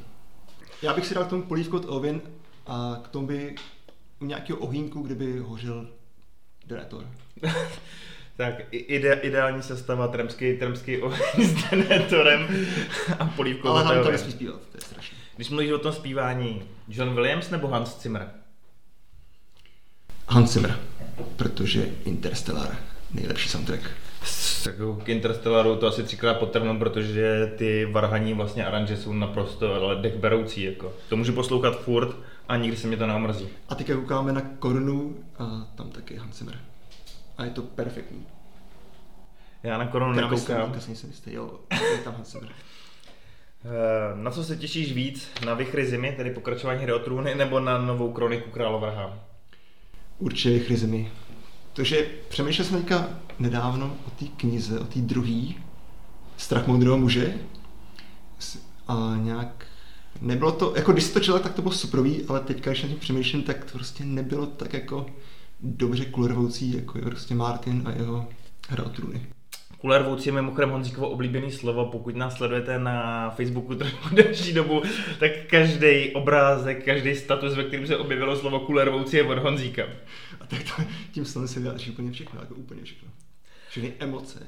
Já 0.82 0.94
bych 0.94 1.06
si 1.06 1.14
dal 1.14 1.26
k 1.26 1.30
tomu 1.30 1.42
polívku 1.42 1.78
od 1.78 1.86
Elvin 1.86 2.22
a 2.68 3.00
k 3.04 3.08
tomu 3.08 3.28
by 3.28 3.56
u 4.20 4.26
nějakého 4.26 4.60
ohýnku, 4.60 5.02
kdyby 5.02 5.40
hořil 5.40 5.88
denetor. 6.66 7.10
tak 8.38 8.54
ide, 8.72 9.14
ideální 9.14 9.64
sestava 9.64 10.08
tremský, 10.08 10.58
tremský 10.58 11.02
oheň 11.02 11.48
s 11.48 11.70
denetorem 11.70 12.48
a 13.20 13.26
polívkou. 13.26 13.68
Ale 13.68 13.84
hlavně 13.84 14.04
to 14.04 14.12
nesmí 14.12 14.32
zpívat, 14.32 14.62
to 14.72 14.78
je 14.78 14.82
strašné. 14.82 15.18
Když 15.36 15.50
mluvíš 15.50 15.72
o 15.72 15.80
tom 15.80 15.94
zpívání, 15.94 16.64
John 16.88 17.16
Williams 17.16 17.50
nebo 17.50 17.68
Hans 17.68 18.02
Zimmer? 18.02 18.30
Hans 20.28 20.54
Zimmer, 20.54 20.80
protože 21.36 21.90
Interstellar, 22.06 22.78
nejlepší 23.14 23.50
soundtrack. 23.50 23.92
Tak 24.64 24.76
k 25.04 25.10
Interstellaru 25.10 25.76
to 25.76 25.88
asi 25.88 26.04
třikrát 26.04 26.34
potrhnu, 26.34 26.80
protože 26.80 27.54
ty 27.58 27.86
varhaní 27.86 28.34
vlastně 28.34 28.66
aranže 28.66 28.98
jsou 28.98 29.14
naprosto 29.14 29.74
ale 29.74 29.96
dechberoucí. 29.96 30.64
Jako. 30.64 30.94
To 31.10 31.16
můžu 31.16 31.34
poslouchat 31.34 31.82
furt 31.82 32.16
a 32.48 32.58
nikdy 32.58 32.78
se 32.78 32.88
mě 32.88 32.98
to 32.98 33.08
neomrzí. 33.08 33.48
A 33.70 33.76
teďka 33.76 33.96
koukáme 33.96 34.34
na 34.34 34.42
korunu 34.60 35.16
a 35.40 35.68
tam 35.76 35.90
taky 35.90 36.16
Hans 36.16 36.38
Zimmer. 36.38 36.60
A 37.38 37.46
je 37.46 37.52
to 37.52 37.62
perfektní. 37.62 38.26
Já 39.64 39.78
na 39.78 39.88
korunu 39.88 40.14
nekoukám. 40.14 40.72
Myslím, 40.72 40.96
jsem 40.96 41.10
jistý, 41.10 41.34
jo, 41.34 41.60
je 41.92 41.98
tam 41.98 42.14
Hans 42.14 42.32
Zimmer. 42.32 42.50
Eh, 43.66 44.24
na 44.24 44.32
co 44.32 44.44
se 44.44 44.56
těšíš 44.56 44.94
víc? 44.94 45.30
Na 45.46 45.54
Vychry 45.54 45.86
zimy, 45.86 46.14
tedy 46.18 46.30
pokračování 46.30 46.84
hry 46.84 46.94
o 46.94 47.00
trůny, 47.00 47.36
nebo 47.36 47.60
na 47.60 47.78
novou 47.78 48.12
kroniku 48.12 48.50
Královrha? 48.50 49.20
Určitě 50.20 50.50
Vychry 50.50 50.78
zimy. 50.78 51.12
Takže 51.74 52.08
přemýšlel 52.30 52.68
jsem 52.68 52.80
teďka 52.80 53.10
nedávno 53.40 53.98
o 54.08 54.10
té 54.10 54.26
knize, 54.26 54.80
o 54.80 54.84
té 54.84 55.00
druhé, 55.00 55.54
Strach 56.38 56.68
moudrého 56.68 56.98
muže. 56.98 57.34
A 58.88 59.14
nějak 59.18 59.67
nebylo 60.22 60.52
to, 60.52 60.74
jako 60.76 60.92
když 60.92 61.10
to 61.10 61.20
četl, 61.20 61.40
tak 61.40 61.54
to 61.54 61.62
bylo 61.62 61.74
suprový, 61.74 62.24
ale 62.28 62.40
teďka, 62.40 62.72
když 62.72 62.84
na 62.84 62.90
tím 62.90 63.00
přemýšlím, 63.00 63.44
tak 63.44 63.66
to 63.66 63.78
prostě 63.78 64.06
nebylo 64.06 64.46
tak 64.46 64.74
jako 64.74 65.06
dobře 65.60 66.06
kulervoucí, 66.06 66.76
jako 66.76 66.98
je 66.98 67.06
prostě 67.06 67.36
Martin 67.36 67.84
a 67.86 67.92
jeho 67.92 68.28
hra 68.70 68.84
o 68.84 68.90
trůny. 68.90 69.28
Kulervoucí 69.78 70.30
je 70.30 70.34
mimochodem 70.34 70.70
Honzíkovo 70.70 71.10
oblíbený 71.10 71.52
slovo, 71.52 71.86
pokud 71.86 72.16
nás 72.16 72.38
sledujete 72.38 72.80
na 72.80 73.30
Facebooku 73.30 73.76
trochu 73.76 74.16
delší 74.16 74.54
dobu, 74.54 74.82
tak 75.20 75.32
každý 75.50 76.12
obrázek, 76.14 76.86
každý 76.86 77.16
status, 77.16 77.56
ve 77.56 77.64
kterém 77.64 77.88
se 77.88 77.98
objevilo 77.98 78.36
slovo 78.36 78.60
kulervoucí 78.60 79.18
je 79.18 79.24
od 79.24 79.38
Honzíka. 79.38 79.84
A 80.40 80.46
tak 80.46 80.60
to, 80.64 80.84
tím 81.12 81.26
slovem 81.26 81.48
se 81.48 81.60
vyjádří 81.60 81.92
úplně 81.92 82.12
všechno, 82.12 82.40
jako 82.40 82.56
úplně 82.56 82.84
všechno. 82.84 83.10
Všechny 83.70 83.94
emoce, 84.00 84.40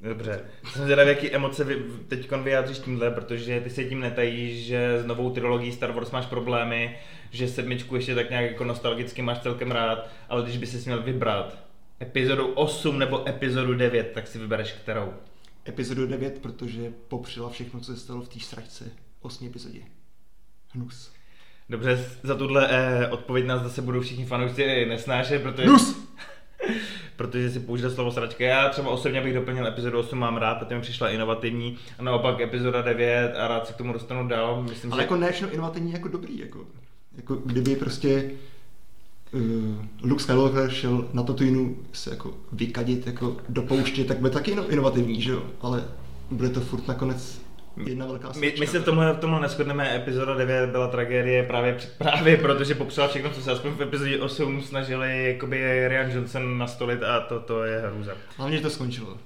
Dobře. 0.00 0.40
Jsem 0.72 0.84
zvědavý, 0.84 1.08
jaký 1.08 1.30
emoce 1.30 1.64
vy, 1.64 1.76
teď 2.08 2.30
vyjádříš 2.30 2.78
tímhle, 2.78 3.10
protože 3.10 3.60
ty 3.60 3.70
se 3.70 3.84
tím 3.84 4.00
netajíš, 4.00 4.66
že 4.66 4.98
s 5.02 5.06
novou 5.06 5.30
trilogií 5.30 5.72
Star 5.72 5.92
Wars 5.92 6.10
máš 6.10 6.26
problémy, 6.26 6.98
že 7.30 7.48
sedmičku 7.48 7.96
ještě 7.96 8.14
tak 8.14 8.30
nějak 8.30 8.44
jako 8.44 8.64
nostalgicky 8.64 9.22
máš 9.22 9.38
celkem 9.38 9.70
rád, 9.70 10.08
ale 10.28 10.42
když 10.42 10.56
by 10.56 10.66
si 10.66 10.88
měl 10.88 11.02
vybrat 11.02 11.58
epizodu 12.02 12.46
8 12.46 12.98
nebo 12.98 13.28
epizodu 13.28 13.74
9, 13.74 14.10
tak 14.14 14.26
si 14.26 14.38
vybereš 14.38 14.72
kterou? 14.72 15.12
Epizodu 15.68 16.06
9, 16.06 16.38
protože 16.42 16.92
popřela 17.08 17.50
všechno, 17.50 17.80
co 17.80 17.94
se 17.94 18.00
stalo 18.00 18.22
v 18.22 18.28
té 18.28 18.40
sračce. 18.40 18.90
8 19.20 19.46
epizodě. 19.46 19.80
Hnus. 20.74 21.12
Dobře, 21.68 22.04
za 22.22 22.34
tuhle 22.34 22.68
eh, 22.70 23.08
odpověď 23.08 23.46
nás 23.46 23.62
zase 23.62 23.82
budou 23.82 24.00
všichni 24.00 24.24
fanoušci 24.24 24.86
nesnášet, 24.86 25.42
protože... 25.42 25.68
Hnus! 25.68 25.96
Protože 27.20 27.50
si 27.50 27.60
použil 27.60 27.90
slovo 27.90 28.12
sračka. 28.12 28.44
Já 28.44 28.68
třeba 28.68 28.90
osobně 28.90 29.20
bych 29.20 29.34
doplnil 29.34 29.66
epizodu 29.66 29.98
8, 29.98 30.18
mám 30.18 30.36
rád, 30.36 30.54
protože 30.54 30.74
mi 30.74 30.80
přišla 30.80 31.10
inovativní, 31.10 31.76
a 31.98 32.02
naopak 32.02 32.40
epizoda 32.40 32.82
9 32.82 33.34
a 33.36 33.48
rád 33.48 33.66
se 33.66 33.72
k 33.72 33.76
tomu 33.76 33.92
dostanu 33.92 34.28
dál. 34.28 34.62
Myslím, 34.62 34.92
Ale 34.92 35.02
že... 35.02 35.04
jako 35.04 35.16
ne 35.16 35.32
inovativní 35.52 35.92
jako 35.92 36.08
dobrý, 36.08 36.38
jako, 36.38 36.58
jako 37.16 37.34
kdyby 37.34 37.76
prostě 37.76 38.30
uh, 39.32 39.40
Luke 40.02 40.22
Skywalker 40.22 40.70
šel 40.70 41.08
na 41.12 41.22
Tatooine 41.22 41.74
se 41.92 42.10
jako 42.10 42.34
vykadit 42.52 43.06
jako 43.06 43.36
do 43.48 43.62
pouště, 43.62 44.04
tak 44.04 44.18
bude 44.18 44.30
taky 44.30 44.50
inovativní, 44.50 45.20
že 45.20 45.30
jo? 45.30 45.42
Ale 45.60 45.84
bude 46.30 46.48
to 46.48 46.60
furt 46.60 46.88
nakonec 46.88 47.40
jedna 47.86 48.06
velká 48.06 48.32
My, 48.40 48.54
my 48.60 48.66
se 48.66 48.78
v 48.78 48.84
tomhle, 48.84 49.12
v 49.12 49.18
tomhle 49.18 49.40
neschodneme, 49.40 49.96
epizoda 49.96 50.34
9 50.34 50.70
byla 50.70 50.88
tragédie 50.88 51.42
právě, 51.42 51.76
právě 51.98 52.36
protože 52.36 52.74
popsala 52.74 53.08
všechno, 53.08 53.30
co 53.30 53.42
se 53.42 53.52
aspoň 53.52 53.70
v 53.72 53.82
epizodě 53.82 54.20
8 54.20 54.62
snažili 54.62 55.28
jakoby 55.32 55.88
Ryan 55.88 56.10
Johnson 56.10 56.58
nastolit 56.58 57.02
a 57.02 57.20
to, 57.20 57.40
to 57.40 57.64
je 57.64 57.82
hrůza. 57.86 58.12
Hlavně, 58.36 58.56
že 58.56 58.62
to 58.62 58.70
skončilo. 58.70 59.18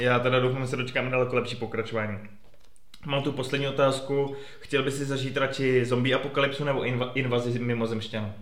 Já 0.00 0.18
teda 0.18 0.40
doufám, 0.40 0.62
že 0.62 0.68
se 0.68 0.76
dočkáme 0.76 1.10
daleko 1.10 1.36
lepší 1.36 1.56
pokračování. 1.56 2.18
Mám 3.06 3.22
tu 3.22 3.32
poslední 3.32 3.68
otázku. 3.68 4.36
Chtěl 4.60 4.82
by 4.82 4.90
si 4.90 5.04
zažít 5.04 5.36
radši 5.36 5.84
zombie 5.84 6.14
apokalypsu 6.14 6.64
nebo 6.64 6.80
inva- 6.80 7.10
invazi 7.14 7.58
mimozemšťanů? 7.58 8.32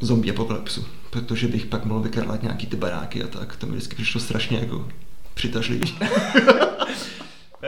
Zombie 0.00 0.32
apokalypsu, 0.32 0.86
protože 1.10 1.48
bych 1.48 1.66
pak 1.66 1.84
mohl 1.84 2.00
vykrádat 2.00 2.42
nějaký 2.42 2.66
ty 2.66 2.76
baráky 2.76 3.22
a 3.22 3.26
tak. 3.26 3.56
To 3.56 3.66
mi 3.66 3.72
vždycky 3.72 3.94
přišlo 3.94 4.20
strašně 4.20 4.58
jako 4.58 4.88
přitažlivý. 5.34 5.98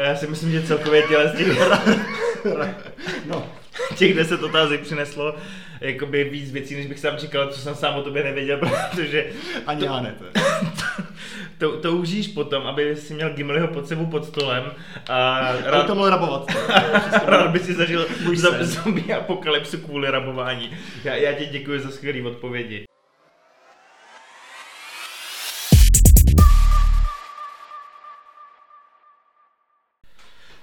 Já 0.04 0.16
si 0.16 0.26
myslím, 0.26 0.52
že 0.52 0.62
celkově 0.62 1.02
těle 1.02 1.28
z 1.28 1.36
těch, 1.36 1.46
no, 3.26 3.46
těch 3.96 4.14
10 4.14 4.42
otázek 4.42 4.80
přineslo 4.80 5.34
jakoby 5.80 6.24
víc 6.24 6.52
věcí, 6.52 6.74
než 6.76 6.86
bych 6.86 6.98
sám 6.98 7.16
čekal, 7.16 7.48
co 7.48 7.60
jsem 7.60 7.74
sám 7.74 7.96
o 7.96 8.02
tobě 8.02 8.24
nevěděl, 8.24 8.58
protože 8.90 9.26
ani 9.66 9.84
já 9.84 10.00
ne. 10.00 10.14
To 10.18 10.40
to, 11.58 11.80
to 11.80 11.92
užíš 11.96 12.28
potom, 12.28 12.66
aby 12.66 12.96
si 12.96 13.14
měl 13.14 13.30
Gimliho 13.30 13.68
pod 13.68 13.88
sebou 13.88 14.06
pod 14.06 14.24
stolem 14.24 14.72
a 15.08 15.40
rád, 15.64 15.86
to 15.86 15.94
mohl 15.94 16.10
rabovat. 16.10 16.46
rád 17.26 17.50
by 17.50 17.58
si 17.58 17.74
zažil 17.74 18.06
zombie 18.60 19.14
apokalypsu 19.14 19.78
kvůli 19.78 20.10
rabování. 20.10 20.70
Já, 21.04 21.14
já 21.14 21.32
ti 21.32 21.46
děkuji 21.46 21.80
za 21.80 21.90
skvělé 21.90 22.28
odpovědi. 22.28 22.85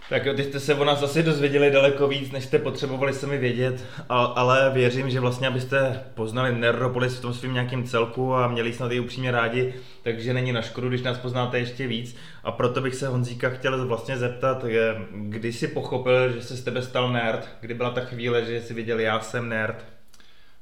Tak 0.10 0.26
jo, 0.26 0.34
teď 0.34 0.46
jste 0.46 0.60
se 0.60 0.76
o 0.76 0.86
nás 0.86 1.04
asi 1.04 1.24
dozvěděli 1.24 1.72
daleko 1.72 2.08
víc, 2.08 2.32
než 2.32 2.44
jste 2.44 2.60
potřebovali 2.60 3.14
sami 3.14 3.38
vědět, 3.38 3.86
a- 4.10 4.24
ale 4.26 4.72
věřím, 4.74 5.10
že 5.10 5.20
vlastně, 5.20 5.48
abyste 5.48 6.04
poznali 6.14 6.56
Nerdopolis 6.56 7.16
v 7.18 7.22
tom 7.22 7.34
svým 7.34 7.54
nějakým 7.54 7.84
celku 7.84 8.36
a 8.36 8.48
měli 8.48 8.74
snad 8.74 8.92
i 8.92 9.00
upřímně 9.00 9.32
rádi, 9.32 9.74
takže 10.04 10.34
není 10.34 10.52
na 10.52 10.62
škodu, 10.62 10.90
když 10.90 11.02
nás 11.02 11.18
poznáte 11.18 11.60
ještě 11.60 11.88
víc. 11.88 12.16
A 12.44 12.52
proto 12.52 12.82
bych 12.82 12.96
se 12.96 13.08
Honzíka 13.08 13.50
chtěl 13.50 13.88
vlastně 13.88 14.18
zeptat, 14.18 14.66
kdy 15.12 15.54
jsi 15.54 15.68
pochopil, 15.68 16.32
že 16.32 16.42
se 16.42 16.56
z 16.56 16.64
tebe 16.64 16.82
stal 16.82 17.12
nerd? 17.12 17.50
Kdy 17.62 17.74
byla 17.74 17.90
ta 17.90 18.02
chvíle, 18.02 18.46
že 18.46 18.62
jsi 18.62 18.74
viděl, 18.74 19.00
já 19.00 19.20
jsem 19.20 19.50
nerd? 19.50 19.86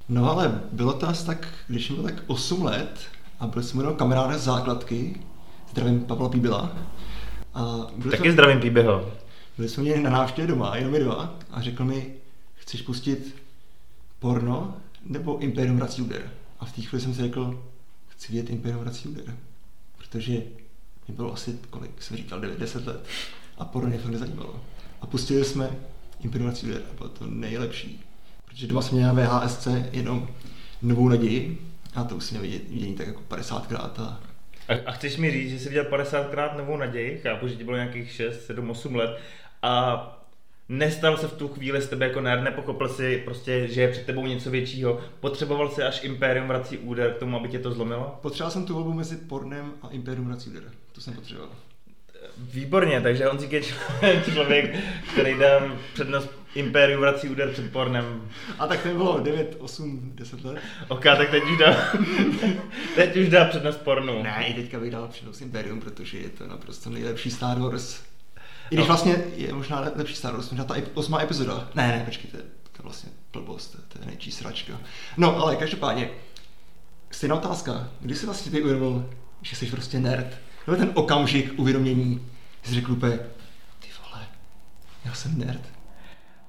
No 0.10 0.32
ale 0.32 0.62
bylo 0.72 0.94
to 0.94 1.08
asi 1.08 1.26
tak, 1.26 1.48
když 1.68 1.92
bylo 1.92 2.04
tak 2.04 2.16
8 2.28 2.64
let 2.66 3.00
a 3.40 3.48
byl 3.48 3.64
jsem 3.64 3.80
jenom 3.80 3.96
kamarád 3.96 4.34
z 4.34 4.44
základky, 4.44 5.16
zdravím 5.72 6.00
Pavla 6.06 6.30
Píbila. 6.30 6.72
A 7.54 7.88
Taky 8.04 8.18
jsme, 8.18 8.32
zdravím 8.32 8.60
Píbeho. 8.60 9.12
Byli 9.62 9.70
jsme 9.70 9.84
měli 9.84 10.02
na 10.02 10.10
návštěvě 10.10 10.48
doma, 10.48 10.76
jenom 10.76 10.92
my 10.92 11.00
dva, 11.00 11.40
a 11.52 11.62
řekl 11.62 11.86
mi, 11.86 12.14
chceš 12.56 12.82
pustit 12.82 13.36
porno 14.20 14.78
nebo 15.06 15.40
Imperium 15.40 15.78
vrací 15.78 16.02
úder? 16.02 16.32
A 16.60 16.66
v 16.66 16.72
té 16.72 16.82
chvíli 16.82 17.02
jsem 17.02 17.14
si 17.14 17.22
řekl, 17.22 17.64
chci 18.08 18.32
vidět 18.32 18.50
Imperium 18.50 18.82
vrací 18.82 19.10
úder. 19.10 19.36
Protože 19.98 20.34
mi 21.08 21.16
bylo 21.16 21.34
asi, 21.34 21.60
kolik 21.70 22.02
jsem 22.02 22.18
říkal, 22.18 22.42
9-10 22.42 22.88
let. 22.88 23.06
A 23.58 23.66
porno 23.66 23.90
mě 23.90 23.98
fakt 23.98 24.12
nezajímalo. 24.12 24.62
A 25.02 25.08
pustili 25.08 25.46
jsme 25.46 25.70
Imperium 26.20 26.50
vrací 26.50 26.66
úder 26.66 26.82
a 26.92 26.94
bylo 26.98 27.10
to 27.10 27.28
nejlepší. 27.28 28.04
Protože 28.46 28.68
doma 28.68 28.82
jsme 28.82 28.98
měli 28.98 29.16
na 29.16 29.24
VHSC 29.24 29.68
jenom 29.92 30.28
novou 30.82 31.10
naději 31.10 31.62
a 31.96 32.04
to 32.04 32.16
už 32.16 32.32
vidět, 32.32 32.70
vidění 32.70 32.96
tak 32.96 33.08
jako 33.08 33.22
50krát 33.30 33.92
a 34.02 34.20
A, 34.68 34.74
a 34.86 34.92
chceš 34.92 35.18
mi 35.18 35.32
říct, 35.32 35.50
že 35.50 35.60
jsi 35.60 35.70
viděl 35.70 35.84
50krát 35.84 36.58
novou 36.58 36.78
naději, 36.78 37.20
chápu, 37.24 37.48
že 37.48 37.56
ti 37.56 37.64
bylo 37.64 37.78
nějakých 37.78 38.12
6, 38.12 38.46
7, 38.46 38.70
8 38.70 38.96
let 38.96 39.20
a 39.62 40.08
nestal 40.70 41.18
se 41.18 41.28
v 41.28 41.34
tu 41.34 41.48
chvíli 41.48 41.82
z 41.82 41.88
tebe 41.88 42.08
jako 42.08 42.22
nerd, 42.22 42.42
nepochopil 42.42 42.90
si 42.90 43.22
prostě, 43.26 43.68
že 43.68 43.82
je 43.82 43.92
před 43.92 44.06
tebou 44.06 44.28
něco 44.28 44.52
většího, 44.52 45.00
potřeboval 45.20 45.70
si 45.70 45.84
až 45.84 46.04
Imperium 46.04 46.48
vrací 46.48 46.78
úder 46.78 47.14
k 47.14 47.18
tomu, 47.18 47.38
aby 47.38 47.50
tě 47.50 47.60
to 47.60 47.72
zlomilo? 47.72 48.20
potřeboval 48.22 48.52
jsem 48.52 48.66
tu 48.66 48.74
volbu 48.74 48.94
mezi 48.94 49.18
pornem 49.18 49.74
a 49.82 49.88
Imperium 49.90 50.28
vrací 50.28 50.50
úder. 50.50 50.64
To 50.92 51.02
jsem 51.02 51.14
potřeboval. 51.14 51.50
Výborně, 52.38 53.02
takže 53.02 53.26
Honzík 53.26 53.52
je 53.52 53.62
člověk, 54.32 54.76
který 55.12 55.40
dá 55.40 55.78
přednost 55.94 56.30
Imperium 56.56 57.02
vrací 57.02 57.30
úder 57.30 57.52
před 57.52 57.72
pornem. 57.72 58.30
A 58.60 58.68
tak 58.68 58.84
to 58.84 58.90
bylo 58.90 59.20
9, 59.20 59.56
8, 59.60 60.12
10 60.16 60.44
let. 60.44 60.58
Ok, 60.88 61.04
tak 61.04 61.30
teď 61.30 61.44
už 61.44 61.58
dá, 61.58 61.76
teď 62.96 63.18
už 63.18 63.30
dá 63.30 63.46
přednost 63.46 63.78
pornu. 63.78 64.24
Ne, 64.24 64.46
i 64.48 64.54
teďka 64.54 64.80
bych 64.80 64.92
dal 64.92 65.08
přednost 65.08 65.42
Imperium, 65.42 65.80
protože 65.80 66.18
je 66.18 66.30
to 66.30 66.48
naprosto 66.48 66.90
nejlepší 66.90 67.32
Star 67.32 67.60
Wars. 67.60 68.02
I 68.72 68.76
když 68.76 68.88
No. 68.88 68.94
vlastně 68.94 69.16
je 69.36 69.54
možná 69.54 69.80
le- 69.80 69.92
lepší 69.96 70.16
Star 70.16 70.34
Wars, 70.34 70.50
možná 70.50 70.66
ta 70.66 70.76
osmá 70.94 71.22
epizoda. 71.22 71.70
Ne, 71.76 71.88
ne, 71.88 72.02
počkejte, 72.06 72.38
to 72.38 72.80
je 72.80 72.84
vlastně 72.84 73.12
blbost, 73.34 73.76
to 73.88 74.00
je 74.00 74.06
nejčí 74.06 74.32
sračka. 74.32 74.74
No, 75.18 75.38
ale 75.38 75.56
každopádně, 75.56 76.10
stejná 77.12 77.36
otázka, 77.36 77.90
kdy 78.00 78.16
jsi 78.16 78.26
vlastně 78.26 78.52
ty 78.52 78.62
uvědomil, 78.62 79.10
že 79.42 79.56
jsi 79.56 79.66
prostě 79.66 80.00
nerd? 80.00 80.28
Nebo 80.68 80.78
ten 80.80 80.92
okamžik 80.94 81.54
uvědomění, 81.60 82.28
jsi 82.64 82.74
řekl 82.74 82.92
úplně, 82.92 83.18
ty 83.80 83.88
vole, 84.04 84.26
já 85.06 85.14
jsem 85.14 85.38
nerd. 85.38 85.62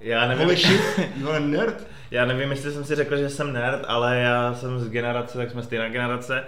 Já 0.00 0.26
nevím, 0.28 0.44
Holy 0.44 0.56
shit, 0.56 0.80
you 1.16 1.28
are 1.30 1.40
nerd? 1.40 1.86
Já 2.10 2.24
nevím, 2.26 2.50
jestli 2.50 2.72
jsem 2.72 2.84
si 2.84 2.94
řekl, 2.94 3.16
že 3.16 3.30
jsem 3.30 3.52
nerd, 3.52 3.84
ale 3.88 4.18
já 4.18 4.54
jsem 4.54 4.80
z 4.80 4.88
generace, 4.88 5.38
tak 5.38 5.50
jsme 5.50 5.62
stejná 5.62 5.88
generace. 5.88 6.44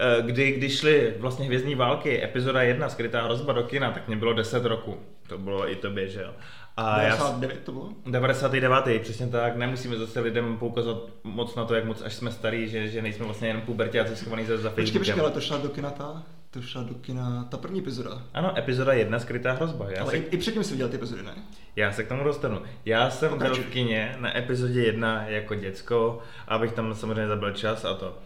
Eh, 0.00 0.22
Kdy, 0.22 0.52
když 0.52 0.78
šly 0.78 1.14
vlastně 1.18 1.46
Hvězdní 1.46 1.74
války, 1.74 2.24
epizoda 2.24 2.62
1, 2.62 2.88
skrytá 2.88 3.22
hrozba 3.22 3.52
do 3.52 3.62
kina, 3.62 3.90
tak 3.90 4.08
mě 4.08 4.16
bylo 4.16 4.32
10 4.32 4.64
roku. 4.64 4.96
To 5.28 5.38
bylo 5.38 5.70
i 5.70 5.76
tobě, 5.76 6.08
že 6.08 6.22
jo? 6.22 6.30
A 6.76 7.02
já, 7.02 7.16
99 7.16 7.60
to 7.64 7.72
bylo? 7.72 7.88
99. 8.06 9.02
přesně 9.02 9.26
tak, 9.26 9.56
nemusíme 9.56 9.96
zase 9.96 10.20
lidem 10.20 10.56
poukazovat 10.56 11.02
moc 11.24 11.54
na 11.54 11.64
to, 11.64 11.74
jak 11.74 11.84
moc 11.84 12.02
až 12.02 12.14
jsme 12.14 12.32
starý, 12.32 12.68
že, 12.68 12.88
že 12.88 13.02
nejsme 13.02 13.24
vlastně 13.24 13.48
jenom 13.48 13.62
pubertáci 13.62 14.16
schovaný 14.16 14.44
za, 14.44 14.56
za 14.56 14.70
Počkej, 14.70 14.98
počkej, 14.98 15.20
ale 15.20 15.30
to 15.30 15.40
šla 15.40 15.58
do 15.58 15.68
kina 15.68 15.90
ta, 15.90 16.22
to 16.50 16.62
šla 16.62 16.82
do 16.82 16.94
kina 16.94 17.44
ta 17.50 17.56
první 17.56 17.80
epizoda. 17.80 18.22
Ano, 18.34 18.58
epizoda 18.58 18.92
1, 18.92 19.18
skrytá 19.18 19.52
hrozba. 19.52 19.90
Já, 19.90 20.02
Ale 20.02 20.10
se, 20.10 20.16
i, 20.16 20.20
i 20.30 20.36
předtím 20.36 20.64
jsi 20.64 20.72
viděl 20.72 20.88
ty 20.88 20.96
epizody, 20.96 21.22
ne? 21.22 21.34
já 21.76 21.92
se 21.92 22.04
k 22.04 22.08
tomu 22.08 22.24
dostanu. 22.24 22.62
Já 22.84 23.10
jsem 23.10 23.28
byl 23.28 23.38
Pokračuj. 23.38 23.64
v 23.64 23.68
kině 23.68 24.16
na 24.18 24.38
epizodě 24.38 24.80
1 24.84 25.24
jako 25.26 25.54
děcko, 25.54 26.18
abych 26.48 26.72
tam 26.72 26.94
samozřejmě 26.94 27.26
zabil 27.26 27.52
čas 27.52 27.84
a 27.84 27.94
to. 27.94 28.18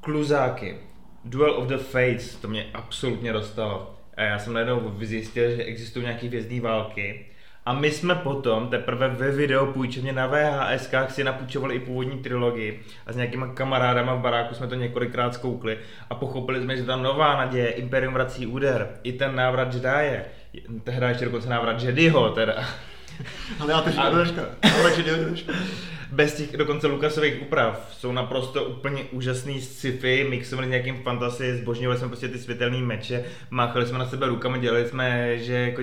Kluzáky. 0.00 0.78
Duel 1.24 1.50
of 1.50 1.68
the 1.68 1.76
Fates, 1.76 2.36
to 2.36 2.48
mě 2.48 2.66
absolutně 2.74 3.32
dostalo. 3.32 3.94
A 4.16 4.22
já 4.22 4.38
jsem 4.38 4.52
najednou 4.52 4.94
zjistil, 5.00 5.56
že 5.56 5.64
existují 5.64 6.04
nějaké 6.04 6.26
hvězdní 6.26 6.60
války. 6.60 7.26
A 7.66 7.72
my 7.72 7.90
jsme 7.90 8.14
potom 8.14 8.68
teprve 8.68 9.08
ve 9.08 9.30
videu 9.30 9.66
půjčovně 9.66 10.12
na 10.12 10.26
VHS 10.26 10.90
si 11.08 11.24
napůjčovali 11.24 11.74
i 11.74 11.80
původní 11.80 12.18
trilogii. 12.18 12.82
A 13.06 13.12
s 13.12 13.16
nějakýma 13.16 13.54
kamarádama 13.54 14.14
v 14.14 14.20
baráku 14.20 14.54
jsme 14.54 14.66
to 14.66 14.74
několikrát 14.74 15.34
zkoukli. 15.34 15.78
A 16.10 16.14
pochopili 16.14 16.62
jsme, 16.62 16.76
že 16.76 16.82
ta 16.84 16.96
nová 16.96 17.36
naděje, 17.36 17.68
Imperium 17.70 18.14
vrací 18.14 18.46
úder, 18.46 18.88
i 19.02 19.12
ten 19.12 19.34
návrat 19.34 19.74
Jedi, 19.74 20.20
tehdy 20.84 21.06
ještě 21.06 21.24
dokonce 21.24 21.48
návrat 21.48 21.82
Jediho 21.82 22.30
teda, 22.30 22.64
Ale 23.60 23.72
já 23.72 23.80
to 23.80 23.90
říkám 23.90 24.06
A- 24.06 24.10
do 24.10 24.24
bez 26.12 26.34
těch 26.34 26.56
dokonce 26.56 26.86
Lukasových 26.86 27.42
úprav 27.42 27.94
jsou 27.98 28.12
naprosto 28.12 28.64
úplně 28.64 29.04
úžasný 29.04 29.60
sci-fi, 29.60 30.26
mixovaný 30.28 30.68
s 30.68 30.70
nějakým 30.70 31.02
fantasy, 31.02 31.56
zbožňovali 31.56 31.98
jsme 31.98 32.08
prostě 32.08 32.28
ty 32.28 32.38
světelné 32.38 32.78
meče, 32.78 33.24
máchali 33.50 33.86
jsme 33.86 33.98
na 33.98 34.06
sebe 34.06 34.26
rukama, 34.26 34.58
dělali 34.58 34.88
jsme, 34.88 35.38
že 35.38 35.54
jako 35.54 35.82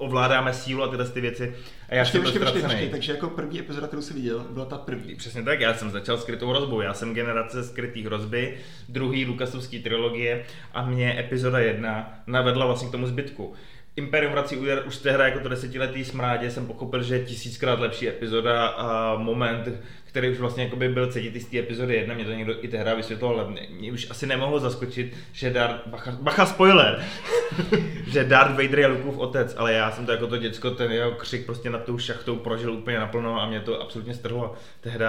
ovládáme 0.00 0.54
sílu 0.54 0.82
a 0.82 0.88
tyhle 0.88 1.08
ty 1.08 1.20
věci. 1.20 1.54
A 1.88 1.94
já 1.94 2.04
Počkej, 2.04 2.20
jsem 2.20 2.22
počkej, 2.22 2.42
počkej, 2.42 2.62
počkej, 2.62 2.88
takže 2.88 3.12
jako 3.12 3.28
první 3.28 3.58
epizoda, 3.58 3.86
kterou 3.86 4.02
jsi 4.02 4.14
viděl, 4.14 4.46
byla 4.50 4.66
ta 4.66 4.78
první. 4.78 5.14
Přesně 5.14 5.42
tak, 5.42 5.60
já 5.60 5.74
jsem 5.74 5.90
začal 5.90 6.18
skrytou 6.18 6.48
hrozbou. 6.48 6.80
Já 6.80 6.94
jsem 6.94 7.14
generace 7.14 7.64
skrytých 7.64 8.06
hrozby, 8.06 8.56
druhý 8.88 9.26
Lukasovský 9.26 9.82
trilogie 9.82 10.44
a 10.72 10.86
mě 10.86 11.20
epizoda 11.20 11.58
1 11.58 12.22
navedla 12.26 12.66
vlastně 12.66 12.88
k 12.88 12.92
tomu 12.92 13.06
zbytku. 13.06 13.54
Imperium 14.00 14.32
vrací 14.32 14.56
úder 14.56 14.82
už 14.86 14.96
tehdy 14.96 15.22
jako 15.22 15.40
to 15.40 15.48
desetiletý 15.48 16.04
smrádě 16.04 16.50
jsem 16.50 16.66
pochopil, 16.66 17.02
že 17.02 17.14
je 17.14 17.24
tisíckrát 17.24 17.80
lepší 17.80 18.08
epizoda 18.08 18.66
a 18.66 19.16
moment, 19.16 19.68
který 20.04 20.30
už 20.30 20.38
vlastně 20.38 20.64
jakoby 20.64 20.88
byl 20.88 21.12
cítit 21.12 21.40
z 21.40 21.44
té 21.44 21.58
epizody 21.58 21.94
1, 21.94 22.14
mě 22.14 22.24
to 22.24 22.30
někdo 22.30 22.64
i 22.64 22.68
tehdy 22.68 22.90
vysvětloval, 22.96 23.40
ale 23.40 23.50
mě, 23.50 23.68
mě 23.70 23.92
už 23.92 24.10
asi 24.10 24.26
nemohlo 24.26 24.60
zaskočit, 24.60 25.16
že 25.32 25.50
Darth, 25.50 25.86
bacha, 25.86 26.10
bacha 26.10 26.46
spoiler, 26.46 27.04
že 28.06 28.24
Darth 28.24 28.50
Vader 28.50 28.78
je 28.78 28.86
Lukův 28.86 29.18
otec, 29.18 29.54
ale 29.58 29.72
já 29.72 29.90
jsem 29.90 30.06
to 30.06 30.12
jako 30.12 30.26
to 30.26 30.36
děcko, 30.36 30.70
ten 30.70 30.92
jeho 30.92 31.10
křik 31.10 31.46
prostě 31.46 31.70
nad 31.70 31.84
tou 31.84 31.98
šachtou 31.98 32.36
prožil 32.36 32.72
úplně 32.72 32.98
naplno 32.98 33.40
a 33.40 33.46
mě 33.46 33.60
to 33.60 33.82
absolutně 33.82 34.14
strhlo. 34.14 34.54
Tehdy 34.80 35.04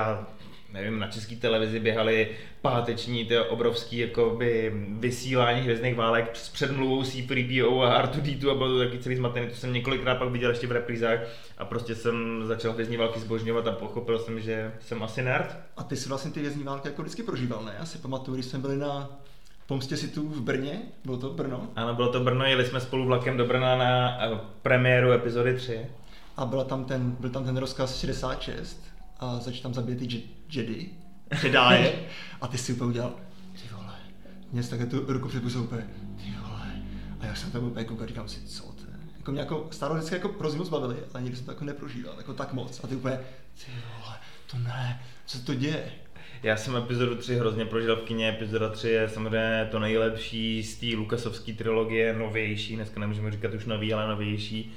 nevím, 0.74 1.00
na 1.00 1.08
české 1.08 1.36
televizi 1.36 1.80
běhaly 1.80 2.30
páteční 2.62 3.26
ty 3.26 3.40
obrovský 3.40 3.98
jakoby, 3.98 4.72
vysílání 5.00 5.62
hvězdných 5.62 5.96
válek 5.96 6.36
s 6.36 6.50
předmluvou 6.50 7.04
C-3PO 7.04 7.82
a 7.82 8.06
R2D2 8.06 8.52
a 8.52 8.56
bylo 8.56 8.70
to 8.70 8.80
taky 8.80 9.00
celý 9.00 9.16
zmatený, 9.16 9.48
to 9.48 9.56
jsem 9.56 9.74
několikrát 9.74 10.16
pak 10.16 10.30
viděl 10.30 10.50
ještě 10.50 10.68
v 10.68 10.72
reprízách 10.72 11.20
a 11.58 11.66
prostě 11.66 11.96
jsem 11.96 12.44
začal 12.46 12.74
hvězdní 12.74 12.98
války 12.98 13.20
zbožňovat 13.20 13.68
a 13.68 13.72
pochopil 13.72 14.20
jsem, 14.20 14.40
že 14.40 14.72
jsem 14.80 15.04
asi 15.04 15.22
nerd. 15.22 15.58
A 15.78 15.84
ty 15.84 15.96
jsi 15.96 16.10
vlastně 16.10 16.32
ty 16.32 16.40
vězní 16.40 16.64
války 16.64 16.88
jako 16.88 17.02
vždycky 17.02 17.24
prožíval, 17.24 17.64
ne? 17.64 17.76
Já 17.80 17.86
si 17.86 17.98
pamatuju, 17.98 18.36
když 18.36 18.46
jsme 18.46 18.60
byli 18.60 18.78
na 18.78 19.10
Pomstě 19.68 19.98
si 19.98 20.08
tu 20.08 20.30
v 20.30 20.42
Brně, 20.42 20.82
bylo 21.06 21.18
to 21.18 21.30
Brno. 21.30 21.68
Ano, 21.76 21.96
bylo 21.96 22.12
to 22.12 22.20
Brno, 22.20 22.46
jeli 22.46 22.66
jsme 22.66 22.80
spolu 22.80 23.06
vlakem 23.06 23.38
do 23.38 23.46
Brna 23.46 23.76
na 23.76 24.18
eh, 24.26 24.40
premiéru 24.62 25.12
epizody 25.12 25.56
3. 25.56 25.86
A 26.38 26.46
byla 26.46 26.64
tam 26.64 26.86
ten, 26.86 27.12
byl 27.20 27.30
tam 27.30 27.46
ten 27.46 27.58
rozkaz 27.58 28.00
66 28.00 28.84
a 29.22 29.40
začal 29.40 29.62
tam 29.62 29.74
zabít 29.74 30.00
ty 30.00 30.16
Je- 30.16 30.22
Jedi, 30.52 30.90
Jedi, 31.44 31.94
a 32.42 32.48
ty 32.48 32.58
si 32.58 32.74
úplně 32.74 32.90
udělal, 32.90 33.14
ty 33.54 33.74
vole, 33.76 33.96
mě 34.52 34.64
takhle 34.64 34.88
tu 34.88 35.14
ruku 35.14 35.28
přepustil 35.28 35.62
úplně, 35.62 35.88
ty 36.18 36.24
vole, 36.42 36.82
a 37.20 37.26
já 37.26 37.36
jsem 37.36 37.52
tam 37.52 37.64
úplně 37.64 37.86
koukal, 37.86 38.08
říkám 38.08 38.30
si, 38.30 38.42
co 38.48 38.64
to 38.64 38.84
je. 38.84 38.92
Jako 39.18 39.32
mě 39.32 39.40
jako 39.42 39.68
starou 39.72 39.96
vždycky 39.96 40.16
jako 40.16 40.36
hrozně 40.40 40.60
moc 40.60 40.70
bavili, 40.70 40.96
ale 41.14 41.24
nikdy 41.24 41.38
jsem 41.38 41.46
to 41.46 41.52
jako 41.52 41.66
neprožíval, 41.66 42.14
jako 42.18 42.34
tak 42.34 42.54
moc. 42.54 42.84
A 42.84 42.88
ty 42.88 42.96
úplně, 42.96 43.20
ty 43.66 43.72
vole, 44.00 44.16
to 44.52 44.58
ne, 44.58 45.02
co 45.26 45.40
to 45.40 45.56
děje? 45.56 45.92
Já 46.44 46.58
jsem 46.58 46.76
epizodu 46.76 47.16
3 47.16 47.36
hrozně 47.36 47.66
prožil 47.66 47.96
v 47.96 48.02
kině, 48.02 48.30
epizoda 48.30 48.70
3 48.70 48.88
je 48.90 49.10
samozřejmě 49.10 49.68
to 49.72 49.80
nejlepší 49.80 50.64
z 50.64 50.76
té 50.78 50.86
Lukasovské 50.86 51.54
trilogie, 51.54 52.14
novější, 52.14 52.76
dneska 52.76 53.00
nemůžeme 53.00 53.32
říkat 53.32 53.54
už 53.54 53.66
nový, 53.66 53.94
ale 53.94 54.08
novější. 54.08 54.74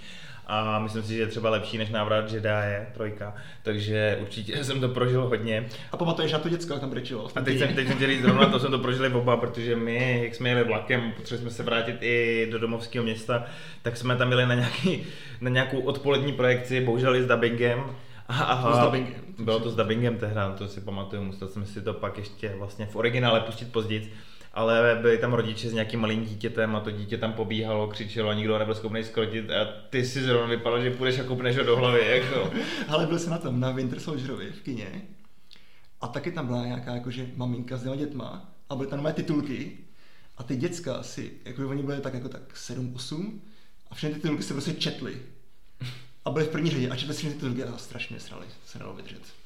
A 0.47 0.79
myslím 0.79 1.03
si, 1.03 1.15
že 1.15 1.21
je 1.21 1.27
třeba 1.27 1.51
lepší 1.51 1.79
než 1.79 1.91
návrat 1.91 2.33
Jedi, 2.33 2.87
trojka, 2.95 3.35
takže 3.63 4.19
určitě 4.21 4.65
jsem 4.65 4.81
to 4.81 4.89
prožil 4.89 5.27
hodně. 5.27 5.67
A 5.93 5.97
pamatuješ 5.97 6.33
na 6.33 6.39
to 6.39 6.49
děcko, 6.49 6.73
jak 6.73 6.81
tam 6.81 6.91
brečilo? 6.91 7.31
A 7.37 7.41
teď 7.41 7.59
jsem, 7.59 7.75
teď 7.75 7.89
jsem 7.89 7.99
říct, 7.99 8.23
zrovna 8.23 8.47
to 8.47 8.61
jsem 8.61 8.71
to 8.71 8.79
prožili 8.79 9.09
oba, 9.09 9.37
protože 9.37 9.77
my, 9.77 10.21
jak 10.25 10.35
jsme 10.35 10.49
jeli 10.49 10.65
vlakem, 10.65 11.13
potřebovali 11.17 11.43
jsme 11.43 11.57
se 11.57 11.63
vrátit 11.63 11.97
i 12.01 12.49
do 12.51 12.59
domovského 12.59 13.05
města, 13.05 13.45
tak 13.83 13.97
jsme 13.97 14.17
tam 14.17 14.31
jeli 14.31 14.47
na, 14.47 14.55
nějaký, 14.55 15.07
na 15.41 15.51
nějakou 15.51 15.81
odpolední 15.81 16.33
projekci, 16.33 16.81
bohužel 16.81 17.17
i 17.17 17.23
s 17.23 17.27
dubbingem. 17.27 17.85
A, 18.29 18.43
a, 18.43 18.77
S 18.77 18.85
dubbingem. 18.85 19.15
Bylo 19.39 19.61
to 19.61 19.71
s 19.71 19.77
dubbingem 19.77 20.19
tehdy, 20.19 20.41
to 20.59 20.69
si 20.69 20.81
pamatuju, 20.81 21.23
musel 21.23 21.49
jsem 21.49 21.67
si 21.67 21.83
to 21.83 21.95
pak 21.95 22.19
ještě 22.19 22.55
vlastně 22.59 22.87
v 22.87 22.97
originále 22.97 23.41
pustit 23.41 23.73
později. 23.73 24.13
Ale 24.55 24.99
byli 25.03 25.19
tam 25.19 25.33
rodiče 25.33 25.71
s 25.71 25.73
nějakým 25.73 26.01
malým 26.01 26.25
dítětem 26.25 26.77
a 26.77 26.81
to 26.81 26.91
dítě 26.91 27.19
tam 27.19 27.33
pobíhalo, 27.33 27.89
křičelo 27.89 28.31
a 28.31 28.35
nikdo 28.35 28.59
nebyl 28.59 28.75
schopný 28.75 29.05
skrotit 29.05 29.51
a 29.51 29.65
ty 29.91 30.07
si 30.07 30.23
zrovna 30.23 30.47
vypadal, 30.47 30.83
že 30.83 30.91
půjdeš 30.91 31.19
a 31.19 31.25
koupneš 31.25 31.57
ho 31.57 31.65
do 31.65 31.77
hlavy. 31.77 32.07
Jako. 32.07 32.53
Ale 32.89 33.07
byl 33.07 33.19
jsem 33.19 33.31
na 33.31 33.39
tom, 33.39 33.61
na 33.61 33.71
Winter 33.71 34.01
Soldierovi 34.01 34.51
v 34.51 34.61
kině. 34.61 35.03
A 36.01 36.09
taky 36.09 36.33
tam 36.33 36.47
byla 36.47 36.67
nějaká 36.67 36.95
jakože 36.95 37.27
maminka 37.37 37.77
s 37.77 37.81
dvěma 37.81 37.97
dětma 37.97 38.53
a 38.71 38.77
byly 38.77 38.89
tam 38.89 39.01
moje 39.01 39.15
titulky. 39.15 39.73
A 40.37 40.43
ty 40.43 40.57
děcka 40.57 41.03
si, 41.03 41.33
jako 41.45 41.69
oni 41.69 41.83
byli 41.83 42.01
tak 42.01 42.15
jako 42.15 42.29
tak 42.29 42.55
7-8 42.55 43.41
a 43.91 43.95
všechny 43.95 44.15
ty 44.15 44.21
titulky 44.21 44.43
se 44.43 44.55
prostě 44.55 44.75
četly. 44.75 45.17
A 46.25 46.31
byly 46.31 46.45
v 46.45 46.49
první 46.49 46.71
řadě 46.71 46.91
a 46.91 46.97
četli 46.97 47.15
si 47.15 47.27
ty 47.27 47.33
titulky 47.33 47.65
a 47.65 47.79
strašně 47.79 48.21
srali, 48.21 48.47
se 48.67 48.79
nedalo 48.79 48.97
vydržet. 48.97 49.44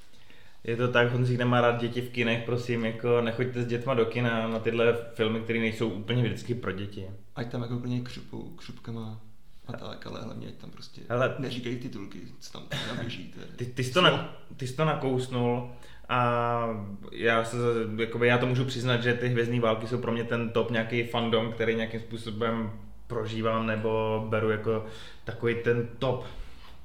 Je 0.65 0.77
to 0.77 0.89
tak, 0.89 1.13
Honzík 1.13 1.39
nemá 1.39 1.61
rád 1.61 1.81
děti 1.81 2.01
v 2.01 2.11
kinech, 2.11 2.43
prosím, 2.45 2.85
jako 2.85 3.21
nechoďte 3.21 3.63
s 3.63 3.67
dětma 3.67 3.95
do 3.95 4.07
kina 4.07 4.49
na 4.49 4.59
tyhle 4.59 4.97
filmy, 5.15 5.41
které 5.41 5.59
nejsou 5.59 5.89
úplně 5.89 6.23
vždycky 6.23 6.55
pro 6.55 6.73
děti. 6.73 7.07
Ať 7.37 7.51
tam 7.51 7.63
jako 7.63 7.77
úplně 7.77 8.01
křupou, 8.01 8.43
křupkama 8.57 9.21
a 9.67 9.73
tak, 9.73 10.07
ale 10.07 10.21
hlavně 10.23 10.49
ať 10.49 10.55
tam 10.55 10.71
prostě 10.71 11.01
Hele. 11.09 11.35
neříkají 11.39 11.77
titulky, 11.77 12.19
co 12.41 12.53
tam, 12.53 12.63
tam 12.89 12.99
běží. 13.01 13.35
Ty, 13.57 13.67
ty, 13.67 13.85
jsi 13.85 13.93
to 13.93 14.03
na, 14.03 14.35
ty 14.57 14.67
jsi 14.67 14.77
to 14.77 14.85
nakousnul 14.85 15.71
a 16.09 16.69
já, 17.13 17.45
se, 17.45 17.57
jakoby, 17.97 18.27
já 18.27 18.39
to 18.39 18.47
můžu 18.47 18.65
přiznat, 18.65 19.03
že 19.03 19.15
ty 19.15 19.29
hvězdní 19.29 19.61
války 19.61 19.87
jsou 19.87 19.99
pro 19.99 20.13
mě 20.13 20.25
ten 20.25 20.51
top 20.51 20.71
nějaký 20.71 21.03
fandom, 21.03 21.53
který 21.53 21.75
nějakým 21.75 22.01
způsobem 22.01 22.73
prožívám 23.07 23.67
nebo 23.67 24.25
beru 24.29 24.51
jako 24.51 24.87
takový 25.25 25.55
ten 25.55 25.89
top 25.99 26.25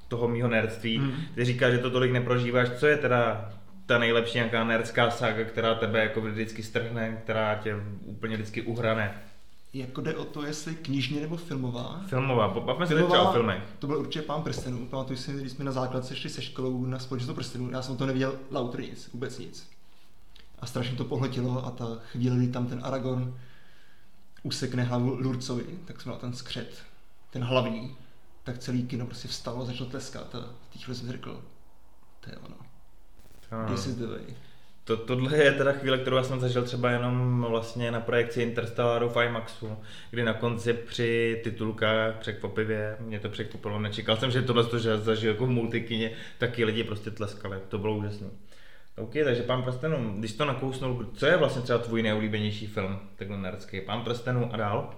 toho 0.08 0.28
mýho 0.28 0.48
nerdství. 0.48 0.98
Mhm. 0.98 1.12
Ty 1.34 1.44
říkáš, 1.44 1.72
že 1.72 1.78
to 1.78 1.90
tolik 1.90 2.12
neprožíváš. 2.12 2.70
Co 2.70 2.86
je 2.86 2.96
teda 2.96 3.52
ta 3.86 3.98
nejlepší 3.98 4.34
nějaká 4.34 4.64
nerdská 4.64 5.10
saga, 5.10 5.44
která 5.44 5.74
tebe 5.74 5.98
jako 5.98 6.20
vždycky 6.20 6.62
strhne, 6.62 7.20
která 7.22 7.54
tě 7.54 7.76
úplně 8.04 8.36
vždycky 8.36 8.62
uhrane? 8.62 9.22
Jako 9.72 10.00
jde 10.00 10.14
o 10.16 10.24
to, 10.24 10.46
jestli 10.46 10.74
knižně 10.74 11.20
nebo 11.20 11.36
filmová. 11.36 12.00
Filmová, 12.06 12.48
bavme 12.48 12.86
se 12.86 12.94
teď 12.94 13.04
třeba 13.06 13.28
o 13.28 13.32
filmech. 13.32 13.62
To 13.78 13.86
byl 13.86 13.98
určitě 13.98 14.22
pán 14.22 14.42
prstenů. 14.42 14.86
Pamatuju 14.86 15.18
si, 15.18 15.32
když 15.32 15.52
jsme 15.52 15.64
na 15.64 15.72
základce 15.72 16.16
šli 16.16 16.30
se 16.30 16.42
školou 16.42 16.86
na 16.86 16.98
společnost 16.98 17.34
prstenů, 17.34 17.70
já 17.70 17.82
jsem 17.82 17.96
to 17.96 18.06
neviděl 18.06 18.38
lauter 18.50 18.80
nic, 18.80 19.10
vůbec 19.12 19.38
nic. 19.38 19.70
A 20.58 20.66
strašně 20.66 20.96
to 20.96 21.04
pohltilo 21.04 21.66
a 21.66 21.70
ta 21.70 21.84
chvíle, 22.12 22.36
kdy 22.36 22.48
tam 22.48 22.66
ten 22.66 22.80
Aragorn 22.82 23.38
usekne 24.42 24.82
hlavu 24.82 25.14
Lurcovi, 25.14 25.64
tak 25.84 26.00
jsme 26.00 26.12
na 26.12 26.18
ten 26.18 26.32
skřet, 26.32 26.82
ten 27.30 27.44
hlavní, 27.44 27.96
tak 28.42 28.58
celý 28.58 28.86
kino 28.86 29.06
prostě 29.06 29.28
vstalo 29.28 29.62
a 29.62 29.64
začalo 29.64 29.90
tleskat 29.90 30.34
a 30.34 30.38
v 30.40 30.72
té 30.72 30.78
chvíli 30.78 30.98
jsem 30.98 31.12
řekl, 31.12 31.42
to 32.20 32.30
je 32.30 32.36
ono, 32.36 32.56
this 33.68 33.86
is 33.86 33.94
the 33.94 34.06
way. 34.06 34.24
To, 34.84 34.96
tohle 34.96 35.36
je 35.36 35.52
teda 35.52 35.72
chvíle, 35.72 35.98
kterou 35.98 36.16
já 36.16 36.22
jsem 36.22 36.40
zažil 36.40 36.62
třeba 36.62 36.90
jenom 36.90 37.46
vlastně 37.48 37.90
na 37.90 38.00
projekci 38.00 38.42
Interstellaru 38.42 39.08
v 39.08 39.22
IMAXu, 39.24 39.76
kdy 40.10 40.24
na 40.24 40.34
konci 40.34 40.72
při 40.72 41.40
titulkách 41.44 42.14
překvapivě 42.14 42.96
mě 43.00 43.20
to 43.20 43.28
překvapilo. 43.28 43.78
Nečekal 43.80 44.16
jsem, 44.16 44.30
že 44.30 44.42
tohle 44.42 44.64
to, 44.64 44.78
že 44.78 44.98
zažil 44.98 45.32
jako 45.32 45.46
v 45.46 45.50
multikině, 45.50 46.10
taky 46.38 46.64
lidi 46.64 46.84
prostě 46.84 47.10
tleskali. 47.10 47.58
To 47.68 47.78
bylo 47.78 47.96
úžasné. 47.96 48.26
OK, 48.96 49.12
takže 49.24 49.42
Pán 49.42 49.62
prstenů, 49.62 50.14
když 50.18 50.32
to 50.32 50.44
nakousnul, 50.44 51.10
co 51.14 51.26
je 51.26 51.36
vlastně 51.36 51.62
třeba 51.62 51.78
tvůj 51.78 52.02
nejoblíbenější 52.02 52.66
film, 52.66 52.98
takhle 53.16 53.38
nerdský? 53.38 53.80
Pán 53.80 54.04
prstenů 54.04 54.54
a 54.54 54.56
dál? 54.56 54.94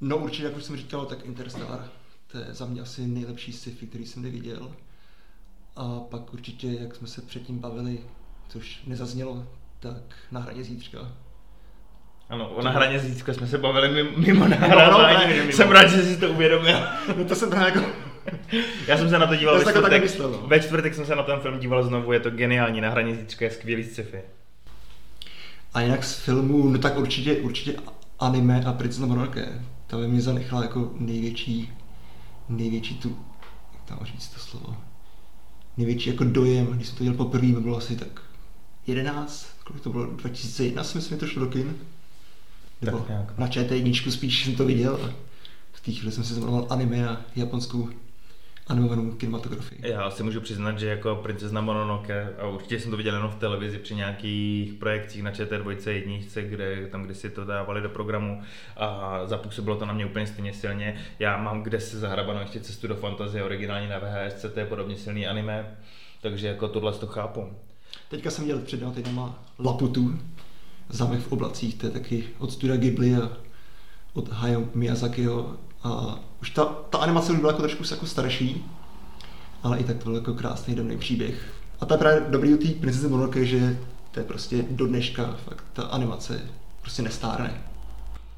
No 0.00 0.16
určitě, 0.16 0.44
jak 0.44 0.56
už 0.56 0.64
jsem 0.64 0.76
říkal, 0.76 1.06
tak 1.06 1.24
Interstellar. 1.24 1.88
To 2.32 2.38
je 2.38 2.44
za 2.50 2.66
mě 2.66 2.80
asi 2.80 3.06
nejlepší 3.06 3.52
sci-fi, 3.52 3.86
který 3.86 4.06
jsem 4.06 4.22
kdy 4.22 4.30
viděl. 4.30 4.72
A 5.76 6.00
pak 6.10 6.34
určitě, 6.34 6.68
jak 6.80 6.94
jsme 6.94 7.08
se 7.08 7.22
předtím 7.22 7.58
bavili, 7.58 7.98
což 8.48 8.82
nezaznělo, 8.86 9.46
tak 9.80 10.02
na 10.30 10.40
hraně 10.40 10.64
zítřka. 10.64 10.98
Ano, 12.28 12.48
o 12.48 12.62
na 12.62 12.70
hraně 12.70 12.98
zítřka 12.98 13.34
jsme 13.34 13.46
se 13.46 13.58
bavili 13.58 13.88
mimo, 13.88 14.18
mimo 14.18 14.48
nahrávání. 14.48 15.28
ne, 15.28 15.40
mimo. 15.40 15.52
Jsem 15.52 15.70
rád, 15.70 15.86
že 15.86 16.02
jsi 16.02 16.16
to 16.16 16.30
uvědomil. 16.30 16.78
No 17.16 17.24
to 17.24 17.34
jsem 17.34 17.50
právě 17.50 17.74
jako... 17.74 17.92
Já 18.86 18.96
jsem 18.96 19.08
se 19.10 19.18
na 19.18 19.26
to 19.26 19.36
díval 19.36 19.58
ve 19.58 19.64
čtvrtek. 19.72 20.18
no. 20.18 20.46
Ve 20.46 20.60
čtvrtek 20.60 20.94
jsem 20.94 21.06
se 21.06 21.16
na 21.16 21.22
ten 21.22 21.40
film 21.40 21.58
díval 21.58 21.82
znovu, 21.82 22.12
je 22.12 22.20
to 22.20 22.30
geniální, 22.30 22.80
na 22.80 22.90
hraně 22.90 23.14
zítřka 23.14 23.44
je 23.44 23.50
skvělý 23.50 23.84
sci-fi. 23.84 24.20
A 25.74 25.80
jinak 25.80 26.04
z 26.04 26.14
filmů, 26.14 26.68
no 26.68 26.78
tak 26.78 26.98
určitě, 26.98 27.36
určitě 27.36 27.74
anime 28.18 28.64
a 28.64 28.72
Princess 28.72 28.98
Mononoke. 28.98 29.62
To 29.86 29.98
by 29.98 30.08
mě 30.08 30.20
zanechala 30.20 30.62
jako 30.62 30.90
největší, 30.98 31.72
největší 32.48 32.98
tu, 32.98 33.18
jak 33.72 33.82
tam 33.84 33.98
říct 34.06 34.28
to 34.28 34.40
slovo, 34.40 34.76
největší 35.76 36.10
jako 36.10 36.24
dojem, 36.24 36.66
když 36.66 36.88
jsem 36.88 36.96
to 36.96 37.04
dělal 37.04 37.16
poprvé, 37.16 37.46
mi 37.46 37.60
bylo 37.60 37.76
asi 37.76 37.96
tak 37.96 38.22
11, 38.86 39.46
kolik 39.64 39.82
to 39.82 39.90
bylo, 39.90 40.06
2001 40.06 40.84
si 40.84 40.98
myslím, 40.98 41.16
že 41.16 41.20
to 41.20 41.26
šlo 41.26 41.44
do 41.44 41.50
kin. 41.50 41.76
Nebo 42.82 43.06
na 43.38 43.48
ČT1 43.48 44.10
spíš 44.10 44.44
jsem 44.44 44.54
to 44.54 44.64
viděl. 44.64 45.00
a 45.04 45.14
V 45.72 45.80
té 45.80 45.92
chvíli 45.92 46.12
jsem 46.12 46.24
si 46.24 46.34
zvolil 46.34 46.66
anime 46.70 47.08
a 47.08 47.20
japonskou 47.36 47.88
animovanou 48.72 49.10
kinematografii. 49.10 49.80
Já 49.82 50.10
si 50.10 50.22
můžu 50.22 50.40
přiznat, 50.40 50.78
že 50.78 50.86
jako 50.86 51.16
princezna 51.22 51.60
Mononoke, 51.60 52.34
a 52.38 52.46
určitě 52.46 52.80
jsem 52.80 52.90
to 52.90 52.96
viděl 52.96 53.14
jenom 53.14 53.30
v 53.30 53.34
televizi 53.34 53.78
při 53.78 53.94
nějakých 53.94 54.72
projekcích 54.72 55.22
na 55.22 55.32
ČT2 55.32 55.90
jedničce, 55.90 56.42
kde 56.42 56.86
tam 56.86 57.02
kdysi 57.02 57.30
to 57.30 57.44
dávali 57.44 57.80
do 57.80 57.88
programu 57.88 58.42
a 58.76 59.20
zapůsobilo 59.26 59.76
to 59.76 59.86
na 59.86 59.92
mě 59.92 60.06
úplně 60.06 60.26
stejně 60.26 60.52
silně. 60.52 60.96
Já 61.18 61.36
mám 61.36 61.62
kde 61.62 61.80
se 61.80 61.98
zahrabanou 61.98 62.40
ještě 62.40 62.60
cestu 62.60 62.88
do 62.88 62.94
fantazie, 62.94 63.44
originální 63.44 63.88
na 63.88 63.98
VHS, 63.98 64.46
to 64.54 64.60
je 64.60 64.66
podobně 64.66 64.96
silný 64.96 65.26
anime, 65.26 65.76
takže 66.20 66.46
jako 66.46 66.68
tohle 66.68 66.92
to 66.92 67.06
chápu. 67.06 67.48
Teďka 68.08 68.30
jsem 68.30 68.44
viděl 68.44 68.58
před 68.58 68.94
týdnama 68.94 69.44
Laputu, 69.58 70.18
Zámek 70.88 71.20
v 71.20 71.32
oblacích, 71.32 71.74
to 71.74 71.86
je 71.86 71.92
taky 71.92 72.24
od 72.38 72.52
studia 72.52 72.76
Ghibli 72.76 73.14
a 73.14 73.30
od 74.12 74.28
Hayao 74.28 74.64
Miyazakiho. 74.74 75.56
A 75.84 76.18
už 76.42 76.50
ta, 76.50 76.64
ta 76.64 76.98
animace 76.98 77.32
už 77.32 77.38
byla 77.38 77.52
jako 77.52 77.62
trošku 77.62 77.84
jako 77.90 78.06
starší, 78.06 78.64
ale 79.62 79.78
i 79.78 79.84
tak 79.84 79.96
to 79.96 80.04
byl 80.04 80.14
jako 80.14 80.34
krásný, 80.34 80.74
dobrý 80.74 80.96
příběh. 80.96 81.54
A 81.80 81.86
to 81.86 81.94
je 81.94 81.98
právě 81.98 82.22
dobrý 82.28 82.54
u 82.54 82.56
té 82.56 82.68
princeze 82.68 83.08
Mononoke, 83.08 83.44
že 83.44 83.76
to 84.10 84.20
je 84.20 84.26
prostě 84.26 84.64
do 84.70 84.86
dneška 84.86 85.36
fakt 85.44 85.64
ta 85.72 85.82
animace 85.82 86.40
prostě 86.80 87.02
nestárne. 87.02 87.62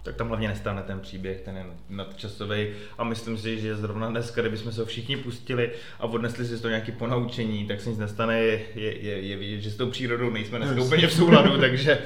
Tak 0.03 0.17
tam 0.17 0.29
hlavně 0.29 0.49
nestane 0.49 0.83
ten 0.83 1.01
příběh, 1.01 1.41
ten 1.41 1.57
je 1.57 1.65
nadčasový 1.89 2.67
a 2.99 3.05
myslím 3.05 3.39
si, 3.39 3.61
že 3.61 3.77
zrovna 3.77 4.09
dneska, 4.09 4.41
kdybychom 4.41 4.73
se 4.73 4.81
ho 4.81 4.87
všichni 4.87 5.17
pustili 5.17 5.71
a 6.01 6.05
odnesli 6.05 6.47
si 6.47 6.57
z 6.57 6.61
toho 6.61 6.71
nějaké 6.71 6.93
ponaučení, 6.93 7.67
tak 7.67 7.81
se 7.81 7.91
nic 7.91 7.99
nestane, 7.99 8.41
je, 8.41 8.65
je, 8.75 9.21
je 9.21 9.37
vidět, 9.37 9.61
že 9.61 9.71
s 9.71 9.77
tou 9.77 9.91
přírodou 9.91 10.31
nejsme 10.31 10.59
dneska 10.59 10.83
úplně 10.83 11.07
v 11.07 11.13
souladu, 11.13 11.61
takže, 11.61 11.99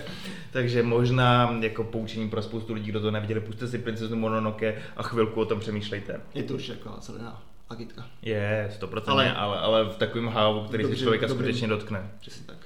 takže 0.53 0.83
možná 0.83 1.59
jako 1.61 1.85
poučení 1.85 2.31
pro 2.31 2.43
spoustu 2.43 2.75
lidí, 2.75 2.87
kdo 2.91 3.01
to 3.01 3.11
neviděli, 3.11 3.41
puste 3.41 3.69
si 3.69 3.79
princeznu 3.79 4.17
Mononoke 4.17 4.83
a 4.97 5.03
chvilku 5.03 5.41
o 5.41 5.45
tom 5.45 5.61
přemýšlejte. 5.61 6.21
Je 6.35 6.43
to 6.43 6.55
určitě 6.55 6.73
jako 6.73 6.97
zelená 7.03 7.43
agitka. 7.71 8.07
Je, 8.23 8.71
100%, 8.81 9.03
Ale- 9.07 9.35
ale, 9.35 9.59
ale, 9.59 9.85
v 9.85 9.97
takovém 9.97 10.29
hávu, 10.29 10.61
který 10.65 10.83
Dobře, 10.83 10.97
se 10.99 11.03
člověka 11.03 11.27
dobrý. 11.27 11.45
skutečně 11.45 11.69
dotkne. 11.69 12.11
Přesně 12.21 12.47
tak. 12.47 12.57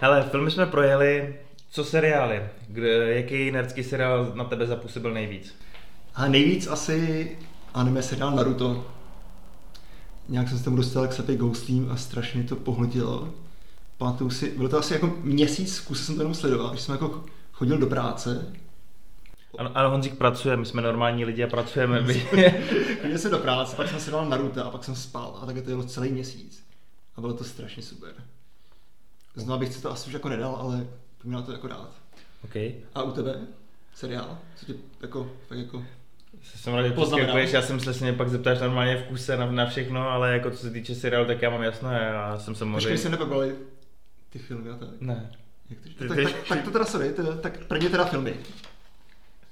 Hele, 0.00 0.22
filmy 0.30 0.50
jsme 0.50 0.66
projeli, 0.66 1.34
co 1.70 1.84
seriály? 1.84 2.42
Kde, 2.68 2.88
jaký 3.16 3.50
nerdský 3.50 3.82
seriál 3.84 4.32
na 4.34 4.44
tebe 4.44 4.66
zapůsobil 4.66 5.14
nejvíc? 5.14 5.54
A 6.14 6.28
nejvíc 6.28 6.66
asi 6.66 7.30
anime 7.74 8.02
seriál 8.02 8.30
Naruto. 8.30 8.86
Nějak 10.28 10.48
jsem 10.48 10.58
se 10.58 10.64
tomu 10.64 10.76
dostal 10.76 11.08
k 11.08 11.12
Seppi 11.12 11.36
Ghostlím 11.36 11.88
a 11.92 11.96
strašně 11.96 12.42
to 12.44 12.56
pohltilo. 12.56 13.28
Pamatuju 14.00 14.30
si, 14.30 14.50
bylo 14.56 14.68
to 14.68 14.78
asi 14.78 14.94
jako 14.94 15.16
měsíc, 15.22 15.78
v 15.78 15.86
kuse 15.86 16.04
jsem 16.04 16.14
to 16.14 16.20
jenom 16.20 16.34
sledoval, 16.34 16.70
když 16.70 16.80
jsem 16.80 16.92
jako 16.92 17.24
chodil 17.52 17.78
do 17.78 17.86
práce 17.86 18.52
Ano, 19.58 19.70
ale 19.74 19.88
Honzík 19.88 20.18
pracuje, 20.18 20.56
my 20.56 20.66
jsme 20.66 20.82
normální 20.82 21.24
lidi 21.24 21.44
a 21.44 21.46
pracujeme. 21.46 22.00
My. 22.00 22.20
Chodil 23.02 23.18
jsem 23.18 23.30
do 23.30 23.38
práce, 23.38 23.76
pak 23.76 23.88
jsem 23.88 24.00
si 24.00 24.10
dal 24.10 24.28
Naruto 24.28 24.64
a 24.64 24.70
pak 24.70 24.84
jsem 24.84 24.94
spal 24.94 25.38
a 25.42 25.46
tak 25.46 25.64
to 25.64 25.70
jelo 25.70 25.84
celý 25.84 26.12
měsíc. 26.12 26.66
A 27.16 27.20
bylo 27.20 27.32
to 27.32 27.44
strašně 27.44 27.82
super. 27.82 28.10
Znovu 29.34 29.60
bych 29.60 29.74
si 29.74 29.82
to 29.82 29.90
asi 29.90 30.06
už 30.06 30.12
jako 30.12 30.28
nedal, 30.28 30.56
ale 30.56 30.86
měla 31.24 31.42
to 31.42 31.52
jako 31.52 31.68
dát. 31.68 31.90
Okay. 32.44 32.74
A 32.94 33.02
u 33.02 33.12
tebe? 33.12 33.40
Seriál? 33.94 34.38
Co 34.56 34.66
tě 34.66 34.74
jako, 35.00 35.30
tak 35.48 35.58
jako 35.58 35.84
jsem 36.42 36.74
rád, 36.74 36.82
že 37.46 37.56
já 37.56 37.62
jsem 37.62 37.80
že 37.80 37.92
mě 38.00 38.12
pak 38.12 38.28
zeptáš 38.28 38.60
normálně 38.60 38.96
v 38.96 39.02
kuse 39.02 39.36
na, 39.36 39.50
na 39.50 39.66
všechno, 39.66 40.08
ale 40.08 40.32
jako 40.32 40.50
co 40.50 40.56
se 40.56 40.70
týče 40.70 40.94
seriálu, 40.94 41.26
tak 41.26 41.42
já 41.42 41.50
mám 41.50 41.62
jasno, 41.62 41.90
já 41.92 42.38
jsem 42.38 42.54
samozřejmě... 42.54 42.76
Počkej, 42.76 42.98
jsem 42.98 43.12
nepobrali 43.12 43.56
ty 44.30 44.38
filmy 44.38 44.70
a 44.70 44.76
tak. 44.76 44.88
Ne. 45.00 45.30
Jak 45.70 45.78
to, 45.80 45.88
ty, 45.88 46.08
tak, 46.08 46.32
tak, 46.32 46.48
tak, 46.48 46.64
to 46.64 46.70
teda 46.70 46.84
sorry, 46.84 47.12
teda, 47.12 47.36
tak 47.36 47.64
prvně 47.64 47.90
teda 47.90 48.04
filmy. 48.04 48.36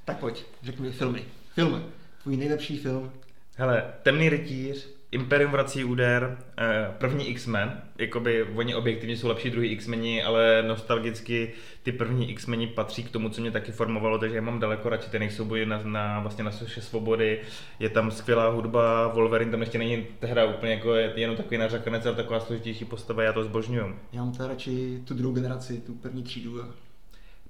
Tak 0.04 0.18
pojď, 0.18 0.44
řekni 0.62 0.86
mi 0.86 0.92
filmy. 0.92 1.24
Filmy. 1.54 1.82
Tvůj 2.22 2.36
nejlepší 2.36 2.78
film. 2.78 3.12
Hele, 3.56 3.94
Temný 4.02 4.28
rytíř, 4.28 4.88
Imperium 5.10 5.52
vrací 5.52 5.84
úder, 5.84 6.38
eh, 6.58 6.94
první 6.98 7.28
X-Men, 7.28 7.82
jakoby 7.98 8.42
oni 8.42 8.74
objektivně 8.74 9.16
jsou 9.16 9.28
lepší 9.28 9.50
druhý 9.50 9.68
X-meni, 9.68 10.22
ale 10.22 10.64
nostalgicky 10.66 11.52
ty 11.82 11.92
první 11.92 12.30
X-meni 12.30 12.66
patří 12.66 13.04
k 13.04 13.10
tomu, 13.10 13.28
co 13.28 13.40
mě 13.40 13.50
taky 13.50 13.72
formovalo, 13.72 14.18
takže 14.18 14.36
já 14.36 14.42
mám 14.42 14.60
daleko 14.60 14.88
radši 14.88 15.10
ten 15.10 15.30
souboj 15.30 15.66
na, 15.66 15.80
na, 15.84 16.20
vlastně 16.20 16.44
na 16.44 16.50
Soše 16.50 16.80
svobody, 16.80 17.40
je 17.78 17.88
tam 17.88 18.10
skvělá 18.10 18.48
hudba, 18.48 19.08
Wolverine 19.08 19.50
tam 19.50 19.60
ještě 19.60 19.78
není 19.78 20.06
hra 20.22 20.44
úplně 20.44 20.72
jako 20.72 20.94
je 20.94 21.12
jenom 21.16 21.36
takový 21.36 21.58
nařakanec, 21.58 22.06
ale 22.06 22.16
taková 22.16 22.40
složitější 22.40 22.84
postava, 22.84 23.22
já 23.22 23.32
to 23.32 23.44
zbožňuju. 23.44 23.96
Já 24.12 24.24
mám 24.24 24.32
teda 24.32 24.48
radši 24.48 25.02
tu 25.04 25.14
druhou 25.14 25.34
generaci, 25.34 25.80
tu 25.80 25.94
první 25.94 26.22
třídu. 26.22 26.64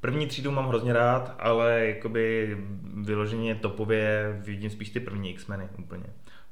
První 0.01 0.27
třídu 0.27 0.51
mám 0.51 0.69
hrozně 0.69 0.93
rád, 0.93 1.37
ale 1.39 1.87
jakoby 1.87 2.57
vyloženě 2.95 3.55
topově 3.55 4.37
vidím 4.45 4.71
spíš 4.71 4.91
ty 4.91 5.01
první 5.01 5.31
X-meny 5.31 5.69
úplně. 5.79 6.05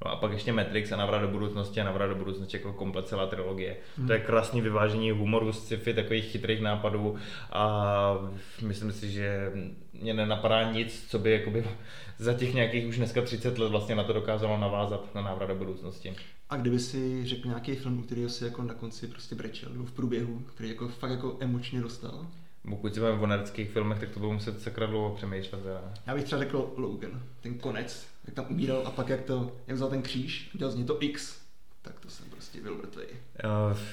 No 0.04 0.11
a 0.11 0.16
pak 0.16 0.32
ještě 0.32 0.52
Matrix 0.52 0.92
a 0.92 0.96
Navrat 0.96 1.22
do 1.22 1.28
budoucnosti 1.28 1.80
a 1.80 1.85
Navrat 1.85 2.11
do 2.11 2.14
budoucnosti 2.16 2.56
jako 2.56 2.72
komplet 2.72 3.09
celá 3.09 3.26
trilogie. 3.26 3.76
Hmm. 3.98 4.06
To 4.06 4.12
je 4.12 4.20
krásný 4.20 4.61
vyvážení 4.61 5.11
humoru, 5.11 5.52
sci-fi, 5.52 5.94
takových 5.94 6.24
chytrých 6.24 6.61
nápadů 6.61 7.16
a 7.52 8.14
myslím 8.62 8.92
si, 8.92 9.11
že 9.11 9.52
mě 9.92 10.14
nenapadá 10.14 10.72
nic, 10.72 11.06
co 11.09 11.18
by 11.18 11.32
jakoby 11.32 11.64
za 12.18 12.35
těch 12.35 12.54
nějakých 12.54 12.87
už 12.87 12.96
dneska 12.96 13.22
30 13.22 13.59
let 13.59 13.70
vlastně 13.70 13.94
na 13.94 14.04
to 14.04 14.12
dokázalo 14.12 14.59
navázat 14.59 15.14
na 15.14 15.22
návrat 15.22 15.46
do 15.46 15.54
budoucnosti. 15.54 16.14
A 16.50 16.56
kdyby 16.56 16.78
si 16.78 17.26
řekl 17.26 17.48
nějaký 17.48 17.74
film, 17.74 18.02
který 18.02 18.28
si 18.28 18.44
jako 18.44 18.62
na 18.62 18.74
konci 18.74 19.06
prostě 19.06 19.35
brečel, 19.35 19.72
nebo 19.72 19.85
v 19.85 19.92
průběhu, 19.92 20.38
který 20.38 20.68
jako 20.68 20.88
fakt 20.88 21.11
jako 21.11 21.37
emočně 21.40 21.80
dostal? 21.80 22.26
Pokud 22.68 22.94
se 22.94 23.00
bavíme 23.00 23.22
o 23.22 23.26
nerdských 23.26 23.70
filmech, 23.70 23.98
tak 23.98 24.09
to 24.09 24.20
budu 24.20 24.32
muset 24.32 24.62
sakra 24.62 24.87
dlouho 24.87 25.14
přemýšlet. 25.14 25.61
Já 26.06 26.14
bych 26.14 26.24
třeba 26.24 26.42
řekl 26.42 26.72
Logan, 26.76 27.22
ten 27.40 27.54
konec, 27.54 28.06
jak 28.26 28.34
tam 28.34 28.46
umíral 28.48 28.82
a 28.84 28.90
pak 28.90 29.08
jak 29.08 29.22
to, 29.22 29.52
jak 29.66 29.76
vzal 29.76 29.88
ten 29.88 30.02
kříž, 30.02 30.50
udělal 30.54 30.72
z 30.72 30.76
něj 30.76 30.84
to 30.84 30.96
X, 31.00 31.38
tak 31.82 32.00
to 32.00 32.10
jsem 32.10 32.30
prostě 32.30 32.60
byl 32.60 32.74
mrtvý. 32.74 33.02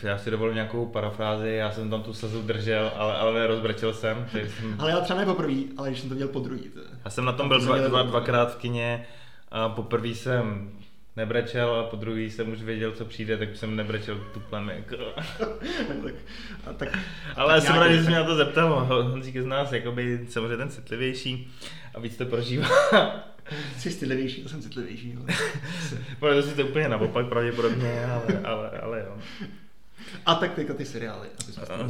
Já 0.04 0.18
si 0.18 0.32
dovolím 0.32 0.56
nějakou 0.56 0.86
parafrázi, 0.86 1.50
já 1.50 1.72
jsem 1.72 1.90
tam 1.90 2.04
tu 2.04 2.14
slzu 2.14 2.42
držel, 2.42 2.92
ale, 2.96 3.18
ale 3.18 3.48
rozbrečel 3.48 3.94
jsem. 3.94 4.28
jsem... 4.32 4.76
ale 4.80 4.92
já 4.92 5.02
třeba 5.02 5.20
ne 5.20 5.26
poprvé, 5.26 5.54
ale 5.78 5.90
když 5.90 6.00
jsem 6.00 6.10
to 6.10 6.16
dělal 6.16 6.34
po 6.34 6.40
druhý. 6.40 6.62
To... 6.62 6.80
Já 7.06 7.12
jsem 7.12 7.26
na 7.26 7.32
tom 7.32 7.48
byl 7.48 7.62
dva, 7.62 7.78
dva, 7.78 8.04
dvakrát 8.04 8.54
v 8.54 8.58
kině 8.58 9.06
a 9.52 9.70
poprvé 9.70 10.08
jsem 10.08 10.72
nebrečel 11.16 11.76
a 11.76 11.84
po 11.84 11.96
druhý 11.96 12.32
jsem 12.32 12.52
už 12.52 12.62
věděl, 12.62 12.92
co 12.92 13.06
přijde, 13.06 13.38
tak 13.38 13.56
jsem 13.56 13.76
nebrečel 13.76 14.16
tuplem. 14.34 14.70
Jako. 14.70 14.96
tak, 16.04 16.14
a 16.66 16.74
tak, 16.74 17.00
Ale 17.36 17.54
já 17.54 17.62
jsem 17.62 17.76
rád, 17.76 17.92
že 17.92 18.04
jsi 18.04 18.08
mě 18.08 18.16
na 18.16 18.24
to 18.24 18.36
zeptal. 18.36 18.86
Honzík 18.86 19.36
je 19.36 19.44
z 19.44 19.46
nás 19.46 19.72
jakoby 19.72 20.20
samozřejmě 20.30 20.58
ten 20.58 20.70
citlivější 20.70 21.52
a 21.94 22.00
víc 22.00 22.18
to 22.18 22.26
prožívá. 22.26 22.68
Jsi 23.78 23.92
citlivější, 23.92 24.44
to 24.44 24.50
jsem 24.50 24.62
citlivější. 24.62 25.18
Ale... 26.22 26.34
to 26.42 26.42
si 26.42 26.56
to 26.56 26.66
úplně 26.66 26.90
naopak 26.90 27.26
pravděpodobně, 27.26 28.06
ale, 28.06 28.42
ale, 28.44 28.70
ale 28.70 29.00
jo. 29.00 29.18
A 30.26 30.36
tak 30.36 30.54
teďka 30.54 30.74
ty 30.74 30.86
seriály, 30.86 31.28
aby 31.44 31.54
jsme 31.54 31.64
uh, 31.64 31.90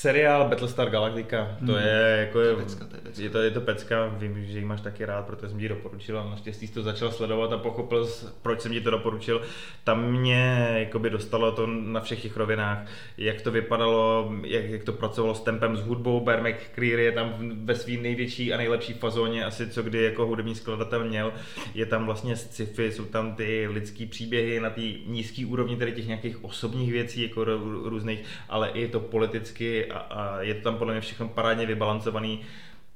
Seriál 0.00 0.48
Battlestar 0.48 0.90
Galactica, 0.90 1.56
to 1.66 1.72
hmm. 1.72 1.82
je 1.82 2.16
jako... 2.20 2.40
Je, 2.40 2.54
to 2.54 2.60
je, 2.60 2.64
pecka, 2.64 2.84
to 2.84 2.96
je, 2.96 3.00
pecka. 3.00 3.22
je, 3.22 3.30
to, 3.30 3.38
je 3.38 3.50
to 3.50 3.60
pecka, 3.60 4.06
vím, 4.06 4.44
že 4.44 4.58
ji 4.58 4.64
máš 4.64 4.80
taky 4.80 5.04
rád, 5.04 5.26
protože 5.26 5.48
jsem 5.48 5.58
ti 5.58 5.68
doporučil 5.68 6.18
a 6.18 6.30
naštěstí 6.30 6.66
jsi 6.66 6.74
to 6.74 6.82
začal 6.82 7.12
sledovat 7.12 7.52
a 7.52 7.58
pochopil, 7.58 8.08
proč 8.42 8.60
jsem 8.60 8.72
ti 8.72 8.80
to 8.80 8.90
doporučil. 8.90 9.42
Tam 9.84 10.12
mě 10.12 10.70
jakoby 10.74 11.10
dostalo 11.10 11.52
to 11.52 11.66
na 11.66 12.00
všech 12.00 12.22
těch 12.22 12.36
rovinách, 12.36 12.78
jak 13.18 13.42
to 13.42 13.50
vypadalo, 13.50 14.32
jak, 14.44 14.64
jak 14.64 14.84
to 14.84 14.92
pracovalo 14.92 15.34
s 15.34 15.40
tempem, 15.40 15.76
s 15.76 15.80
hudbou, 15.80 16.20
Bear 16.20 16.42
McCreary 16.42 17.04
je 17.04 17.12
tam 17.12 17.34
ve 17.64 17.74
své 17.74 17.92
největší 17.92 18.52
a 18.52 18.56
nejlepší 18.56 18.92
fazóně 18.92 19.44
asi, 19.44 19.70
co 19.70 19.82
kdy 19.82 20.02
jako 20.02 20.26
hudební 20.26 20.54
skladatel 20.54 21.04
měl. 21.04 21.32
Je 21.74 21.86
tam 21.86 22.06
vlastně 22.06 22.36
sci-fi, 22.36 22.92
jsou 22.92 23.04
tam 23.04 23.34
ty 23.34 23.68
lidský 23.68 24.06
příběhy 24.06 24.60
na 24.60 24.70
té 24.70 24.82
nízké 25.06 25.46
úrovni, 25.46 25.76
tedy 25.76 25.92
těch 25.92 26.06
nějakých 26.06 26.44
osobních 26.44 26.92
věcí, 26.92 27.22
jako 27.22 27.44
různých, 27.84 28.24
ale 28.48 28.68
i 28.68 28.88
to 28.88 29.00
politicky 29.00 29.92
a, 29.92 29.98
a 29.98 30.40
je 30.40 30.54
to 30.54 30.62
tam 30.62 30.76
podle 30.76 30.94
mě 30.94 31.00
všechno 31.00 31.28
parádně 31.28 31.66
vybalancovaný, 31.66 32.40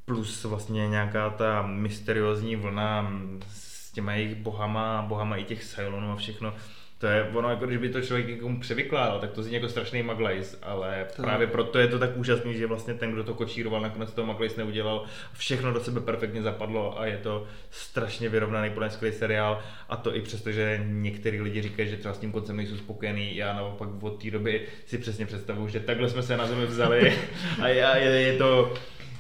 plus 0.05 0.45
vlastně 0.45 0.89
nějaká 0.89 1.31
ta 1.31 1.63
mysteriózní 1.63 2.57
vlna 2.57 3.13
s 3.49 3.93
těma 3.93 4.15
jejich 4.15 4.35
bohama, 4.35 5.03
bohama 5.03 5.37
i 5.37 5.45
těch 5.45 5.65
Cylonů 5.65 6.13
a 6.13 6.17
všechno 6.17 6.55
to 6.99 7.07
je 7.07 7.25
ono, 7.35 7.51
jako 7.51 7.67
když 7.67 7.79
by 7.79 7.89
to 7.89 8.01
člověk 8.01 8.29
někomu 8.29 8.61
převykládal, 8.61 9.21
tak 9.21 9.33
to 9.33 9.43
zní 9.43 9.55
jako 9.55 9.69
strašný 9.69 10.03
maglajs, 10.03 10.59
ale 10.63 11.07
to 11.17 11.23
právě 11.23 11.47
je. 11.47 11.51
proto 11.51 11.79
je 11.79 11.89
to 11.89 11.99
tak 11.99 12.17
úžasný, 12.17 12.55
že 12.55 12.67
vlastně 12.67 12.95
ten, 12.95 13.13
kdo 13.13 13.25
to 13.25 13.35
kočíroval, 13.35 13.81
nakonec 13.81 14.13
toho 14.13 14.27
maglajs 14.27 14.57
neudělal. 14.57 15.05
Všechno 15.33 15.73
do 15.73 15.81
sebe 15.81 16.01
perfektně 16.01 16.43
zapadlo 16.43 17.01
a 17.01 17.07
je 17.07 17.19
to 17.19 17.47
strašně 17.71 18.29
vyrovnaný, 18.29 18.71
plně 18.71 18.91
skvělý 18.91 19.17
seriál. 19.17 19.63
A 19.89 19.97
to 19.97 20.17
i 20.17 20.21
přesto, 20.21 20.53
že 20.53 20.85
některý 20.87 21.41
lidi 21.41 21.63
říkají, 21.63 21.89
že 21.89 21.97
třeba 21.97 22.15
s 22.15 22.19
tím 22.19 22.33
koncem 22.33 22.57
nejsou 22.57 22.77
spokojení. 22.77 23.37
Já 23.37 23.53
naopak 23.53 23.89
od 24.01 24.23
té 24.23 24.31
doby 24.31 24.67
si 24.87 24.99
přesně 24.99 25.27
představuju, 25.27 25.69
že 25.69 25.81
takhle 25.81 26.09
jsme 26.09 26.23
se 26.23 26.37
na 26.37 26.47
zemi 26.47 26.67
vzali 26.67 27.19
a 27.63 27.69
je, 27.69 28.05
je 28.05 28.37
to 28.37 28.75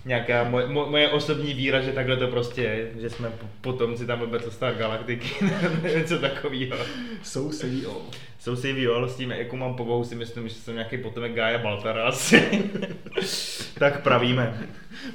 nějaká 0.05 0.45
moje, 0.45 0.67
moje 0.67 1.11
osobní 1.11 1.55
víra, 1.55 1.81
že 1.81 1.93
takhle 1.93 2.17
to 2.17 2.29
prostě 2.29 2.63
je, 2.63 2.91
že 3.01 3.11
jsme 3.11 3.33
potomci 3.61 4.07
tam 4.07 4.31
Battlestar 4.31 4.75
Galactiky, 4.75 5.45
něco 5.97 6.19
takového. 6.19 6.77
Jsou 7.23 7.53
se 7.53 7.67
all. 7.67 8.03
Jsou 8.39 8.57
se 8.57 8.69
all, 8.95 9.09
s 9.09 9.17
tím, 9.17 9.31
jako 9.31 9.57
mám 9.57 9.75
povahu, 9.75 10.05
si 10.05 10.15
myslím, 10.15 10.49
že 10.49 10.55
jsem 10.55 10.75
nějaký 10.75 10.99
potomek 10.99 11.35
Gaia 11.35 11.59
Baltara 11.59 12.09
asi. 12.09 12.71
tak 13.79 14.03
pravíme. 14.03 14.69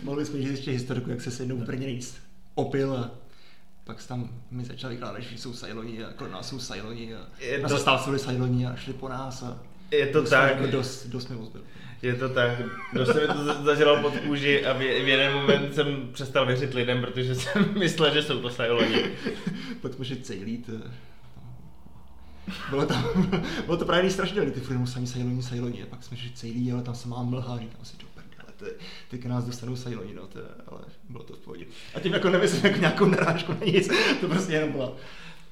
Mohli 0.03 0.25
jsme 0.25 0.39
říct 0.39 0.51
ještě 0.51 0.71
historiku, 0.71 1.09
jak 1.09 1.21
se 1.21 1.31
se 1.31 1.43
jednou 1.43 1.57
v 1.57 1.65
Brně 1.65 1.87
jíst 1.87 2.17
opil 2.55 2.93
a 2.93 3.11
pak 3.83 4.07
tam 4.07 4.29
mi 4.51 4.65
začali 4.65 4.95
vykládat, 4.95 5.19
že 5.19 5.37
jsou 5.37 5.53
Sajloni 5.53 6.03
a 6.03 6.13
kolem 6.13 6.33
nás 6.33 6.49
jsou 6.49 6.59
Sajloni 6.59 7.15
a, 7.15 7.27
je 7.39 7.59
to... 7.59 7.65
a 7.65 7.69
zastávali 7.69 8.19
Sajloni 8.19 8.67
a 8.67 8.75
šli 8.75 8.93
po 8.93 9.09
nás 9.09 9.43
a 9.43 9.59
je 9.91 10.07
to 10.07 10.23
tak. 10.23 10.51
Jako 10.51 10.67
dost, 10.71 11.05
dost 11.05 11.29
mi 11.29 11.35
ozbyl. 11.35 11.61
Je 12.01 12.15
to 12.15 12.29
tak, 12.29 12.51
dost 12.93 13.13
se 13.13 13.21
mi 13.21 13.27
to 13.27 13.63
zažilo 13.63 14.01
pod 14.01 14.17
kůži 14.17 14.65
a 14.65 14.73
v, 14.73 14.77
v 14.77 15.07
jeden 15.07 15.33
moment 15.33 15.75
jsem 15.75 16.09
přestal 16.11 16.45
věřit 16.45 16.73
lidem, 16.73 17.01
protože 17.01 17.35
jsem 17.35 17.79
myslel, 17.79 18.13
že 18.13 18.23
jsou 18.23 18.39
to 18.39 18.49
sajloni. 18.49 19.11
Pak 19.81 19.93
jsme 19.93 20.05
šli 20.05 20.17
cejlít. 20.17 20.69
Bylo, 22.69 22.85
tam, 22.85 23.31
bylo 23.65 23.77
to 23.77 23.85
právě 23.85 24.11
strašně, 24.11 24.41
ty 24.41 24.59
furt 24.59 24.87
sami 24.87 25.07
sajloni, 25.07 25.43
sajloni, 25.43 25.83
a 25.83 25.85
pak 25.85 26.03
jsme 26.03 26.17
šli 26.17 26.29
cejlí, 26.29 26.71
ale 26.71 26.81
tam 26.81 26.95
se 26.95 27.07
má 27.07 27.23
mlha, 27.23 27.59
říkám 27.59 27.85
si, 27.85 27.97
do 27.97 28.05
prdele, 28.13 28.73
ty, 29.09 29.27
nás 29.27 29.45
dostanou 29.45 29.75
sajloni, 29.75 30.13
no, 30.13 30.27
to, 30.27 30.39
ale 30.67 30.81
bylo 31.09 31.23
to 31.23 31.33
v 31.33 31.39
pohodě. 31.39 31.65
A 31.95 31.99
tím 31.99 32.13
jako 32.13 32.29
nemyslím 32.29 32.65
jako 32.65 32.79
nějakou 32.79 33.05
narážku 33.05 33.51
na 33.51 33.65
nic, 33.65 33.89
to 34.21 34.27
prostě 34.27 34.53
jenom 34.53 34.71
byla 34.71 34.93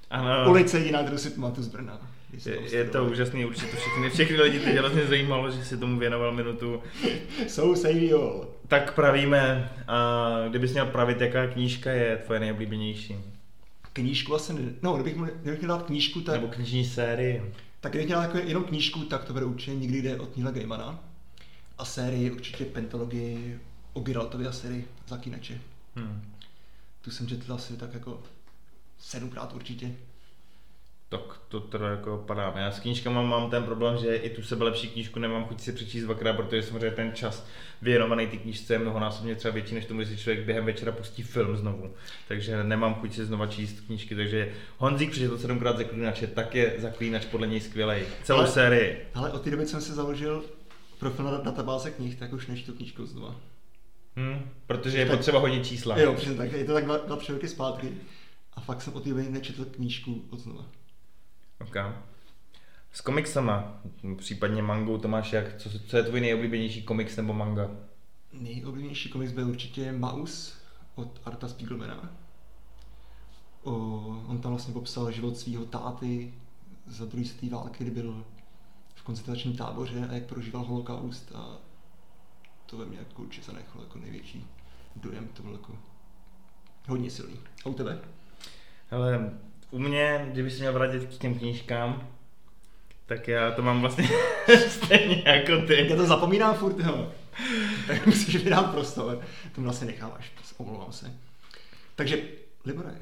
ano. 0.09 0.49
ulice 0.49 0.79
jiná, 0.79 1.03
kterou 1.03 1.17
si 1.17 1.29
pamatuju 1.29 1.63
z 1.63 1.67
Brna. 1.67 2.16
Je, 2.45 2.75
je 2.75 2.85
to 2.85 3.05
úžasný, 3.05 3.45
určitě 3.45 3.71
to 3.71 3.77
všechny, 3.77 4.09
všechny 4.09 4.41
lidi 4.41 4.59
teď 4.59 4.75
hrozně 4.75 5.07
zajímalo, 5.07 5.51
že 5.51 5.65
si 5.65 5.77
tomu 5.77 5.99
věnoval 5.99 6.31
minutu. 6.31 6.83
So 7.47 7.81
say 7.81 8.13
all. 8.13 8.47
Tak 8.67 8.95
pravíme, 8.95 9.71
a 9.87 10.29
kdybys 10.49 10.71
měl 10.71 10.85
pravit, 10.85 11.21
jaká 11.21 11.47
knížka 11.47 11.91
je 11.91 12.17
tvoje 12.17 12.39
nejoblíbenější? 12.39 13.15
Knížku 13.93 14.35
asi 14.35 14.53
ne, 14.53 14.61
no, 14.81 14.93
kdybych, 14.93 15.15
kdybych 15.41 15.59
měl 15.59 15.77
dát 15.77 15.85
knížku, 15.85 16.21
tak... 16.21 16.35
Nebo 16.35 16.47
knižní 16.47 16.85
sérii. 16.85 17.53
Tak 17.79 17.91
kdybych 17.91 18.07
měl 18.07 18.21
jako 18.21 18.37
jenom 18.37 18.63
knížku, 18.63 18.99
tak 18.99 19.25
to 19.25 19.33
bude 19.33 19.45
určitě 19.45 19.75
nikdy 19.75 20.01
jde 20.01 20.19
od 20.19 20.37
Nila 20.37 20.51
Gaimana. 20.51 20.99
A 21.77 21.85
sérii 21.85 22.31
určitě 22.31 22.65
Pentalogii 22.65 23.59
o 23.93 23.99
Geraltovi 23.99 24.47
a 24.47 24.51
sérii 24.51 24.87
Zakýnače. 25.07 25.61
Hmm. 25.95 26.21
Tu 27.01 27.11
jsem 27.11 27.27
četl 27.27 27.53
asi 27.53 27.77
tak 27.77 27.93
jako 27.93 28.23
sedmkrát 28.99 29.53
určitě. 29.53 29.91
Tak 31.09 31.21
to 31.47 31.59
teda 31.59 31.89
jako 31.89 32.23
padá. 32.27 32.53
Já 32.55 32.71
s 32.71 32.79
knížkama 32.79 33.21
mám 33.21 33.49
ten 33.49 33.63
problém, 33.63 33.97
že 33.97 34.15
i 34.15 34.29
tu 34.29 34.41
sebe 34.41 34.65
lepší 34.65 34.87
knížku 34.87 35.19
nemám 35.19 35.45
chuť 35.45 35.61
si 35.61 35.73
přečíst 35.73 36.03
dvakrát, 36.03 36.33
protože 36.33 36.63
samozřejmě 36.63 36.91
ten 36.91 37.11
čas 37.15 37.47
věnovaný 37.81 38.27
té 38.27 38.37
knížce 38.37 38.73
je 38.73 38.79
mnohonásobně 38.79 39.35
třeba 39.35 39.53
větší, 39.53 39.75
než 39.75 39.85
tomu, 39.85 40.03
že 40.03 40.17
člověk 40.17 40.45
během 40.45 40.65
večera 40.65 40.91
pustí 40.91 41.23
film 41.23 41.57
znovu. 41.57 41.93
Takže 42.27 42.63
nemám 42.63 42.95
chuť 42.95 43.13
si 43.13 43.25
znova 43.25 43.47
číst 43.47 43.81
knížky, 43.81 44.15
takže 44.15 44.53
Honzík 44.77 45.11
přečetl 45.11 45.37
sedmkrát 45.37 45.77
zaklínače, 45.77 46.27
tak 46.27 46.55
je 46.55 46.75
zaklínač 46.77 47.25
podle 47.25 47.47
něj 47.47 47.59
skvělý. 47.59 48.01
Celou 48.23 48.39
ale, 48.39 48.47
sérii. 48.47 48.97
Ale 49.13 49.31
od 49.31 49.41
té 49.41 49.51
doby 49.51 49.65
jsem 49.65 49.81
si 49.81 49.93
založil 49.93 50.43
profil 50.99 51.25
na 51.25 51.37
databáze 51.37 51.91
knih, 51.91 52.15
tak 52.15 52.33
už 52.33 52.47
nečtu 52.47 52.73
knížku 52.73 53.05
znova. 53.05 53.35
Hmm, 54.15 54.49
protože 54.67 54.97
je 54.97 55.05
tak, 55.05 55.17
potřeba 55.17 55.39
hodit 55.39 55.67
čísla. 55.67 55.99
Jo, 55.99 56.13
přesně 56.13 56.35
tak. 56.35 56.51
Je 56.51 56.65
to 56.65 56.73
tak 56.73 56.85
dva, 56.85 56.97
dva 56.97 57.15
tři 57.15 57.31
roky 57.31 57.47
zpátky. 57.47 57.91
A 58.53 58.61
fakt 58.61 58.81
jsem 58.81 58.93
od 58.93 59.03
té 59.03 59.09
doby 59.09 59.23
nečetl 59.29 59.65
knížku 59.65 60.25
od 60.29 60.39
znova. 60.39 60.65
Ok. 61.61 61.75
S 62.91 63.01
komiksama, 63.01 63.81
případně 64.17 64.61
mangou, 64.61 64.97
Tomáš, 64.97 65.33
jak, 65.33 65.57
co, 65.57 65.79
co 65.79 65.97
je 65.97 66.03
tvůj 66.03 66.21
nejoblíbenější 66.21 66.83
komiks 66.83 67.17
nebo 67.17 67.33
manga? 67.33 67.69
Nejoblíbenější 68.33 69.09
komiks 69.09 69.31
byl 69.31 69.49
určitě 69.49 69.91
Maus 69.91 70.57
od 70.95 71.21
Arta 71.25 71.47
Spiegelmana. 71.47 72.09
O, 73.63 73.73
on 74.27 74.41
tam 74.41 74.51
vlastně 74.51 74.73
popsal 74.73 75.11
život 75.11 75.37
svého 75.37 75.65
táty 75.65 76.33
za 76.87 77.05
druhé 77.05 77.25
světové 77.25 77.51
války, 77.51 77.83
kdy 77.83 77.91
byl 77.91 78.25
v 78.95 79.03
koncentračním 79.03 79.57
táboře 79.57 80.07
a 80.09 80.13
jak 80.13 80.25
prožíval 80.25 80.63
holokaust 80.63 81.31
a 81.35 81.57
to 82.65 82.77
ve 82.77 82.85
mně 82.85 82.97
jako 82.97 83.21
určitě 83.21 83.45
zanechalo 83.45 83.83
jako 83.83 83.99
největší 83.99 84.47
dojem, 84.95 85.27
to 85.27 85.43
bylo 85.43 85.55
jako 85.55 85.77
hodně 86.87 87.11
silný. 87.11 87.39
A 87.65 87.69
u 87.69 87.73
tebe? 87.73 87.99
Hele, 88.89 89.31
u 89.71 89.79
mě, 89.79 90.25
kdyby 90.31 90.51
se 90.51 90.59
měl 90.59 90.73
vrátit 90.73 91.05
k 91.05 91.17
těm 91.17 91.39
knížkám, 91.39 92.07
tak 93.05 93.27
já 93.27 93.51
to 93.51 93.61
mám 93.61 93.81
vlastně 93.81 94.09
stejně 94.67 95.23
jako 95.25 95.67
ty. 95.67 95.87
Já 95.89 95.95
to 95.95 96.05
zapomínám 96.05 96.55
furt, 96.55 96.79
jo. 96.79 97.11
Tak 97.87 98.05
musíš 98.05 98.43
mi 98.43 98.49
dát 98.49 98.71
prostor. 98.71 99.21
To 99.55 99.61
vlastně 99.61 99.87
necháváš, 99.87 100.31
omlouvám 100.57 100.91
se. 100.91 101.13
Takže, 101.95 102.21
Libore, 102.65 102.95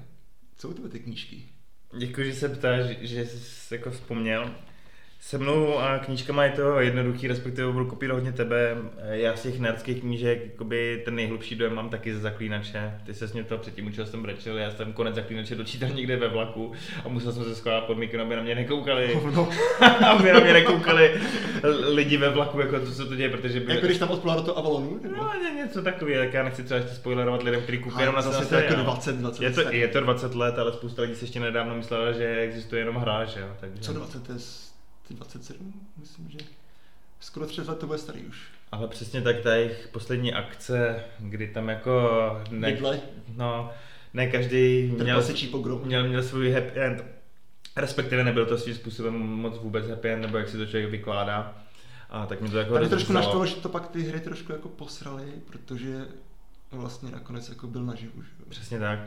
co 0.58 0.70
u 0.70 0.74
tebe 0.74 0.90
ty 0.90 1.00
knížky? 1.00 1.44
Děkuji, 1.98 2.32
že 2.32 2.40
se 2.40 2.50
ptáš, 2.50 2.86
že 3.02 3.26
jsi 3.26 3.74
jako 3.74 3.92
vzpomněl. 3.92 4.56
Se 5.26 5.38
mnou 5.38 5.80
a 5.80 6.00
knížkama 6.00 6.44
je 6.44 6.52
to 6.52 6.80
jednoduchý, 6.80 7.28
respektive 7.28 7.72
budu 7.72 7.86
kopírovat 7.86 8.24
hodně 8.24 8.38
tebe. 8.38 8.78
Já 9.10 9.36
z 9.36 9.42
těch 9.44 9.60
nerdských 9.60 10.00
knížek, 10.00 10.46
jakoby 10.46 11.02
ten 11.06 11.16
nejhlubší 11.16 11.56
dojem 11.56 11.76
mám 11.76 11.90
taky 11.90 12.14
ze 12.14 12.20
Zaklínače. 12.20 13.00
Ty 13.06 13.14
se 13.14 13.30
mě 13.34 13.44
to 13.44 13.58
předtím 13.58 13.88
učil, 13.88 14.06
jsem 14.06 14.22
brečel, 14.22 14.58
já 14.58 14.72
jsem 14.72 14.94
konec 14.94 15.16
Zaklínače 15.16 15.56
dočítal 15.56 15.90
někde 15.90 16.18
ve 16.18 16.28
vlaku 16.28 16.72
a 17.06 17.10
musel 17.10 17.34
jsem 17.34 17.44
se 17.44 17.56
schovat 17.56 17.84
pod 17.84 17.98
mikro, 17.98 18.22
aby 18.22 18.36
na 18.36 18.42
mě 18.42 18.56
nekoukali. 18.56 19.22
No. 19.36 19.50
aby 20.10 20.32
na 20.32 20.40
mě 20.40 20.54
nekoukali 20.54 21.22
lidi 21.94 22.18
ve 22.18 22.30
vlaku, 22.30 22.60
jako 22.60 22.80
co 22.80 22.94
se 22.94 23.06
to 23.06 23.16
děje, 23.16 23.30
protože... 23.30 23.60
By... 23.60 23.74
Jako 23.74 23.86
když 23.86 23.98
tam 23.98 24.10
odplula 24.10 24.36
do 24.36 24.42
toho 24.42 24.58
Avalonu? 24.58 25.00
No, 25.18 25.32
něco 25.56 25.82
takového, 25.82 26.24
tak 26.24 26.34
já 26.34 26.44
nechci 26.44 26.64
třeba 26.64 26.80
ještě 26.80 26.96
spoilerovat 26.96 27.44
lidem, 27.44 27.62
kteří 27.62 27.78
kupují 27.78 28.02
jenom 28.02 28.16
na 28.16 28.22
zase 28.22 28.46
to 28.46 28.56
jako 28.56 28.74
20, 28.74 29.16
20 29.16 29.44
je 29.44 29.52
to, 29.52 29.62
je 29.72 29.88
to 29.88 30.00
20 30.00 30.36
let, 30.36 30.60
ale 30.60 30.74
spousta 30.74 31.02
lidí 31.02 31.16
se 31.16 31.26
ještě 31.26 31.40
nedávno 31.40 31.76
myslela, 31.76 32.12
že 32.12 32.40
existuje 32.40 32.82
jenom 32.82 32.96
hra, 32.96 33.26
že 33.26 33.40
jo. 33.40 33.48
Takže... 33.60 33.82
Co 33.82 33.94
20? 33.94 34.28
To 34.28 34.32
je 34.32 34.40
27, 35.14 35.74
myslím, 35.98 36.30
že 36.30 36.38
skoro 37.20 37.46
3 37.46 37.62
let 37.62 37.80
to 37.80 37.88
bude 37.88 37.98
starý 37.98 38.22
už. 38.22 38.48
Ale 38.72 38.88
přesně 38.88 39.22
tak 39.22 39.42
ta 39.42 39.56
jejich 39.56 39.88
poslední 39.92 40.34
akce, 40.34 41.04
kdy 41.20 41.48
tam 41.48 41.70
jako... 41.70 42.12
Ne, 42.50 42.72
Bydle. 42.72 43.00
no, 43.36 43.72
ne 44.14 44.28
každý 44.28 44.92
měl, 44.98 45.24
měl, 45.84 46.08
měl 46.08 46.24
svůj 46.24 46.52
happy 46.52 46.80
end. 46.80 47.04
Respektive 47.76 48.24
nebyl 48.24 48.46
to 48.46 48.58
svým 48.58 48.76
způsobem 48.76 49.14
moc 49.14 49.58
vůbec 49.58 49.88
happy 49.88 50.10
end, 50.10 50.22
nebo 50.22 50.38
jak 50.38 50.50
si 50.50 50.58
to 50.58 50.66
člověk 50.66 50.92
vykládá. 50.92 51.58
A 52.10 52.26
tak 52.26 52.42
mi 52.42 52.50
to 52.50 52.58
jako 52.58 52.74
Tady 52.74 52.90
trošku 52.90 53.14
naštvalo, 53.14 53.46
že 53.46 53.56
to 53.56 53.70
pak 53.70 53.88
ty 53.88 54.02
hry 54.02 54.20
trošku 54.20 54.52
jako 54.52 54.70
posrali, 54.70 55.34
protože 55.48 56.06
vlastně 56.72 57.12
nakonec 57.12 57.50
jako 57.50 57.68
byl 57.68 57.84
naživu. 57.84 58.22
Že? 58.22 58.30
Přesně 58.50 58.80
tak. 58.80 59.00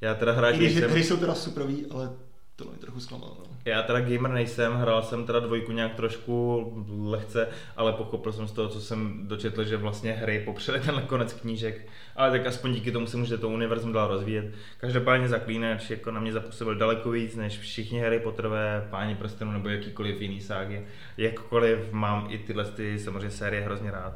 Já 0.00 0.14
teda 0.14 0.32
hráč 0.32 0.56
jsem... 0.56 0.90
Hry 0.90 1.04
jsou 1.04 1.16
teda 1.16 1.34
superový, 1.34 1.86
ale 1.90 2.12
to 2.56 2.64
mě 2.64 2.78
trochu 2.78 3.00
zklamalo. 3.00 3.36
No. 3.38 3.44
Já 3.64 3.82
teda 3.82 4.00
gamer 4.00 4.30
nejsem, 4.30 4.72
hrál 4.72 5.02
jsem 5.02 5.26
teda 5.26 5.40
dvojku 5.40 5.72
nějak 5.72 5.94
trošku 5.94 6.64
lehce, 7.10 7.48
ale 7.76 7.92
pochopil 7.92 8.32
jsem 8.32 8.48
z 8.48 8.52
toho, 8.52 8.68
co 8.68 8.80
jsem 8.80 9.28
dočetl, 9.28 9.64
že 9.64 9.76
vlastně 9.76 10.12
hry 10.12 10.42
popřeli 10.44 10.80
ten 10.80 11.02
konec 11.06 11.32
knížek, 11.32 11.88
ale 12.16 12.30
tak 12.30 12.46
aspoň 12.46 12.74
díky 12.74 12.92
tomu 12.92 13.06
se 13.06 13.16
může 13.16 13.38
to 13.38 13.48
univerzum 13.48 13.92
dál 13.92 14.08
rozvíjet. 14.08 14.54
Každopádně 14.78 15.28
zaklínač 15.28 15.90
jako 15.90 16.10
na 16.10 16.20
mě 16.20 16.32
zapůsobil 16.32 16.74
daleko 16.74 17.10
víc 17.10 17.36
než 17.36 17.58
všichni 17.58 18.00
hry 18.00 18.20
Potterové, 18.20 18.86
Páni 18.90 19.14
prstenů 19.14 19.52
nebo 19.52 19.68
jakýkoliv 19.68 20.20
jiný 20.20 20.40
ságy. 20.40 20.86
Jakkoliv 21.16 21.92
mám 21.92 22.26
i 22.30 22.38
tyhle 22.38 22.64
ty 22.64 22.98
samozřejmě 22.98 23.30
série 23.30 23.62
hrozně 23.62 23.90
rád. 23.90 24.12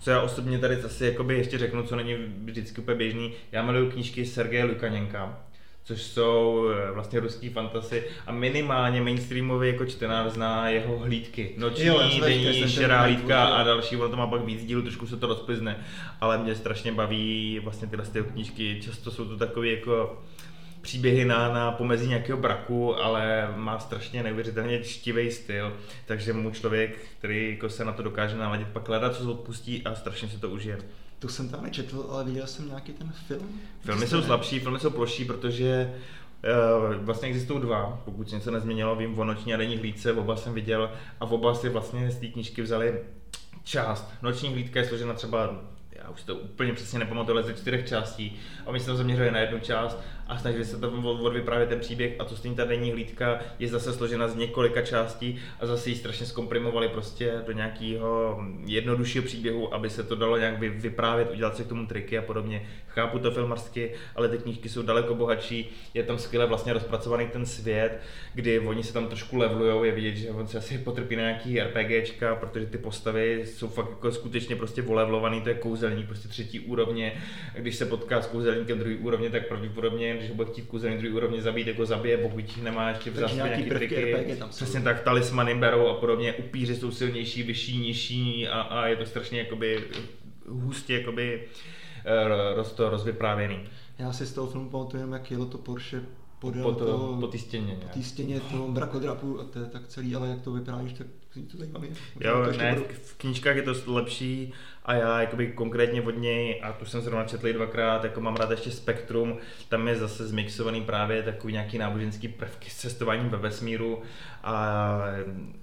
Co 0.00 0.10
já 0.10 0.20
osobně 0.20 0.58
tady 0.58 0.76
zase 0.76 1.14
ještě 1.28 1.58
řeknu, 1.58 1.82
co 1.82 1.96
není 1.96 2.14
vždycky 2.44 2.80
úplně 2.80 2.96
běžný, 2.96 3.32
já 3.52 3.62
miluju 3.62 3.90
knížky 3.90 4.26
Sergeje 4.26 4.64
Lukaněnka, 4.64 5.38
což 5.84 6.02
jsou 6.02 6.68
eh, 6.68 6.92
vlastně 6.92 7.20
ruský 7.20 7.48
fantasy 7.48 8.04
a 8.26 8.32
minimálně 8.32 9.00
mainstreamový 9.00 9.68
jako 9.68 9.86
čtenář 9.86 10.32
zná 10.32 10.68
jeho 10.68 10.98
hlídky. 10.98 11.54
Noční, 11.56 11.86
jo, 11.86 12.02
denní, 12.20 12.68
šerá 12.68 13.02
hlídka 13.02 13.44
a 13.44 13.62
další, 13.62 13.96
ono 13.96 14.08
to 14.08 14.16
má 14.16 14.26
pak 14.26 14.44
víc 14.44 14.64
dílů, 14.64 14.82
trošku 14.82 15.06
se 15.06 15.16
to 15.16 15.26
rozplizne, 15.26 15.76
ale 16.20 16.38
mě 16.38 16.54
strašně 16.54 16.92
baví 16.92 17.60
vlastně 17.64 17.88
tyhle 17.88 18.06
ty 18.06 18.22
knížky, 18.22 18.80
často 18.82 19.10
jsou 19.10 19.24
to 19.24 19.36
takové 19.36 19.68
jako 19.68 20.22
příběhy 20.80 21.24
na, 21.24 21.52
na 21.52 21.72
pomezí 21.72 22.08
nějakého 22.08 22.38
braku, 22.38 22.96
ale 22.96 23.54
má 23.56 23.78
strašně 23.78 24.22
neuvěřitelně 24.22 24.82
čtivý 24.82 25.30
styl, 25.30 25.76
takže 26.06 26.32
mu 26.32 26.50
člověk, 26.50 26.98
který 27.18 27.50
jako 27.50 27.68
se 27.68 27.84
na 27.84 27.92
to 27.92 28.02
dokáže 28.02 28.36
naladit, 28.36 28.68
pak 28.68 28.88
hledá, 28.88 29.10
co 29.10 29.30
odpustí 29.30 29.82
a 29.84 29.94
strašně 29.94 30.28
se 30.28 30.38
to 30.38 30.50
užije. 30.50 30.78
To 31.22 31.28
jsem 31.28 31.48
tam 31.48 31.62
nečetl, 31.62 32.06
ale 32.10 32.24
viděl 32.24 32.46
jsem 32.46 32.68
nějaký 32.68 32.92
ten 32.92 33.12
film. 33.26 33.60
Filmy 33.80 34.06
jsou 34.06 34.22
slabší, 34.22 34.60
filmy 34.60 34.78
jsou 34.78 34.90
ploší, 34.90 35.24
protože 35.24 35.94
Uh, 36.88 37.04
vlastně 37.04 37.28
existují 37.28 37.60
dva, 37.60 38.02
pokud 38.04 38.30
se 38.30 38.36
něco 38.36 38.50
nezměnilo, 38.50 38.96
vím 38.96 39.18
o 39.18 39.24
noční 39.24 39.54
a 39.54 39.56
denní 39.56 39.76
hlídce, 39.76 40.12
oba 40.12 40.36
jsem 40.36 40.54
viděl 40.54 40.90
a 41.20 41.26
v 41.26 41.32
oba 41.32 41.54
si 41.54 41.68
vlastně 41.68 42.10
z 42.10 42.18
té 42.18 42.26
knížky 42.26 42.62
vzali 42.62 43.00
část. 43.64 44.12
Noční 44.22 44.48
hlídka 44.48 44.80
je 44.80 44.88
složena 44.88 45.14
třeba 45.14 45.62
já 45.92 46.10
už 46.10 46.22
to 46.22 46.34
úplně 46.34 46.72
přesně 46.72 46.98
nepamatuju, 46.98 47.38
ale 47.38 47.46
ze 47.46 47.54
čtyřech 47.54 47.88
částí 47.88 48.38
a 48.66 48.68
oni 48.68 48.80
se 48.80 48.86
tam 48.86 48.96
zaměřili 48.96 49.30
na 49.30 49.38
jednu 49.38 49.60
část 49.60 49.98
a 50.28 50.38
snažili 50.38 50.64
se 50.64 50.80
tam 50.80 51.06
odvyprávět 51.06 51.68
ten 51.68 51.80
příběh 51.80 52.12
a 52.18 52.24
to 52.24 52.36
stejně 52.36 52.56
ta 52.56 52.64
denní 52.64 52.92
hlídka 52.92 53.40
je 53.58 53.68
zase 53.68 53.92
složena 53.92 54.28
z 54.28 54.36
několika 54.36 54.82
částí 54.82 55.38
a 55.60 55.66
zase 55.66 55.90
ji 55.90 55.96
strašně 55.96 56.26
zkomprimovali 56.26 56.88
prostě 56.88 57.32
do 57.46 57.52
nějakého 57.52 58.40
jednoduššího 58.66 59.24
příběhu, 59.24 59.74
aby 59.74 59.90
se 59.90 60.02
to 60.02 60.14
dalo 60.14 60.38
nějak 60.38 60.58
vyprávět, 60.58 61.30
udělat 61.30 61.56
si 61.56 61.64
k 61.64 61.68
tomu 61.68 61.86
triky 61.86 62.18
a 62.18 62.22
podobně. 62.22 62.68
Chápu 62.88 63.18
to 63.18 63.30
filmarsky, 63.30 63.92
ale 64.16 64.28
ty 64.28 64.38
knížky 64.38 64.68
jsou 64.68 64.82
daleko 64.82 65.14
bohatší, 65.14 65.70
je 65.94 66.02
tam 66.02 66.18
skvěle 66.18 66.46
vlastně 66.46 66.72
rozpracovaný 66.72 67.26
ten 67.26 67.46
svět, 67.46 68.00
kdy 68.34 68.58
oni 68.58 68.82
se 68.82 68.92
tam 68.92 69.06
trošku 69.06 69.36
levlujou, 69.36 69.84
je 69.84 69.92
vidět, 69.92 70.16
že 70.16 70.30
on 70.30 70.46
se 70.46 70.58
asi 70.58 70.78
potrpí 70.78 71.16
na 71.16 71.22
nějaký 71.22 71.60
RPGčka, 71.60 72.34
protože 72.34 72.66
ty 72.66 72.78
postavy 72.78 73.42
jsou 73.46 73.68
fakt 73.68 73.90
jako 73.90 74.12
skutečně 74.12 74.56
prostě 74.56 74.82
volevlovaný, 74.82 75.40
to 75.40 75.48
je 75.48 75.54
kouzelník, 75.54 76.06
prostě 76.06 76.28
třetí 76.28 76.60
úrovně, 76.60 77.22
když 77.58 77.76
se 77.76 77.86
potká 77.86 78.22
s 78.22 78.26
kouzelníkem 78.26 78.78
druhý 78.78 78.96
úrovně, 78.96 79.30
tak 79.30 79.48
pravděpodobně 79.48 80.11
když 80.16 80.28
ho 80.28 80.34
bude 80.34 80.50
chtít 80.50 80.66
kuzený 80.66 80.98
druhý 80.98 81.14
úrovně 81.14 81.42
zabít, 81.42 81.66
jako 81.66 81.86
zabije, 81.86 82.18
pokud 82.18 82.62
nemá 82.62 82.88
ještě 82.88 83.10
v 83.10 83.16
zásobě 83.16 83.44
nějaký, 83.44 83.64
nějaký 83.64 83.70
triky. 83.70 84.36
Přesně 84.48 84.80
tak, 84.80 85.00
talismany 85.00 85.54
berou 85.54 85.86
a 85.86 85.94
podobně, 85.94 86.32
upíři 86.32 86.76
jsou 86.76 86.90
silnější, 86.90 87.42
vyšší, 87.42 87.78
nižší 87.78 88.48
a, 88.48 88.60
a 88.60 88.86
je 88.86 88.96
to 88.96 89.06
strašně 89.06 89.38
jakoby 89.38 89.84
hustě 90.48 90.98
jakoby 90.98 91.42
eh, 92.04 92.54
roz, 92.54 92.72
to 92.72 92.90
rozvyprávěný. 92.90 93.60
Já 93.98 94.12
si 94.12 94.26
z 94.26 94.32
toho 94.32 94.46
filmu 94.46 94.70
pamatuju, 94.70 95.12
jak 95.12 95.30
jelo 95.30 95.46
to 95.46 95.58
Porsche 95.58 96.02
podél 96.38 96.62
po, 96.62 96.72
to, 96.72 96.84
to, 96.84 97.16
po 97.20 97.26
té 97.26 97.38
stěně. 97.38 97.78
Po 97.82 97.88
té 97.88 98.02
stěně 98.02 98.40
toho 98.40 98.68
mrakodrapu 98.68 99.40
a 99.40 99.44
to 99.44 99.58
je 99.58 99.66
tak 99.66 99.86
celý, 99.86 100.14
ale 100.14 100.28
jak 100.28 100.40
to 100.40 100.52
vypadá, 100.52 100.78
když 100.78 100.92
tak 100.92 101.06
to 101.52 101.58
zajímavé. 101.58 101.86
Jo, 102.20 102.52
ne, 102.58 102.74
budu... 102.74 102.86
v 103.02 103.14
knížkách 103.16 103.56
je 103.56 103.62
to 103.62 103.74
lepší 103.86 104.52
a 104.84 104.94
já 104.94 105.20
jakoby 105.20 105.46
konkrétně 105.46 106.02
od 106.02 106.18
něj, 106.18 106.60
a 106.62 106.72
tu 106.72 106.84
jsem 106.84 107.00
zrovna 107.00 107.24
četl 107.24 107.52
dvakrát, 107.52 108.04
jako 108.04 108.20
mám 108.20 108.36
rád 108.36 108.50
ještě 108.50 108.70
Spektrum, 108.70 109.38
tam 109.68 109.88
je 109.88 109.96
zase 109.96 110.26
zmixovaný 110.26 110.80
právě 110.80 111.22
takový 111.22 111.52
nějaký 111.52 111.78
náboženský 111.78 112.28
prvky 112.28 112.70
s 112.70 112.76
cestováním 112.76 113.28
ve 113.28 113.38
vesmíru 113.38 114.02
a 114.44 114.98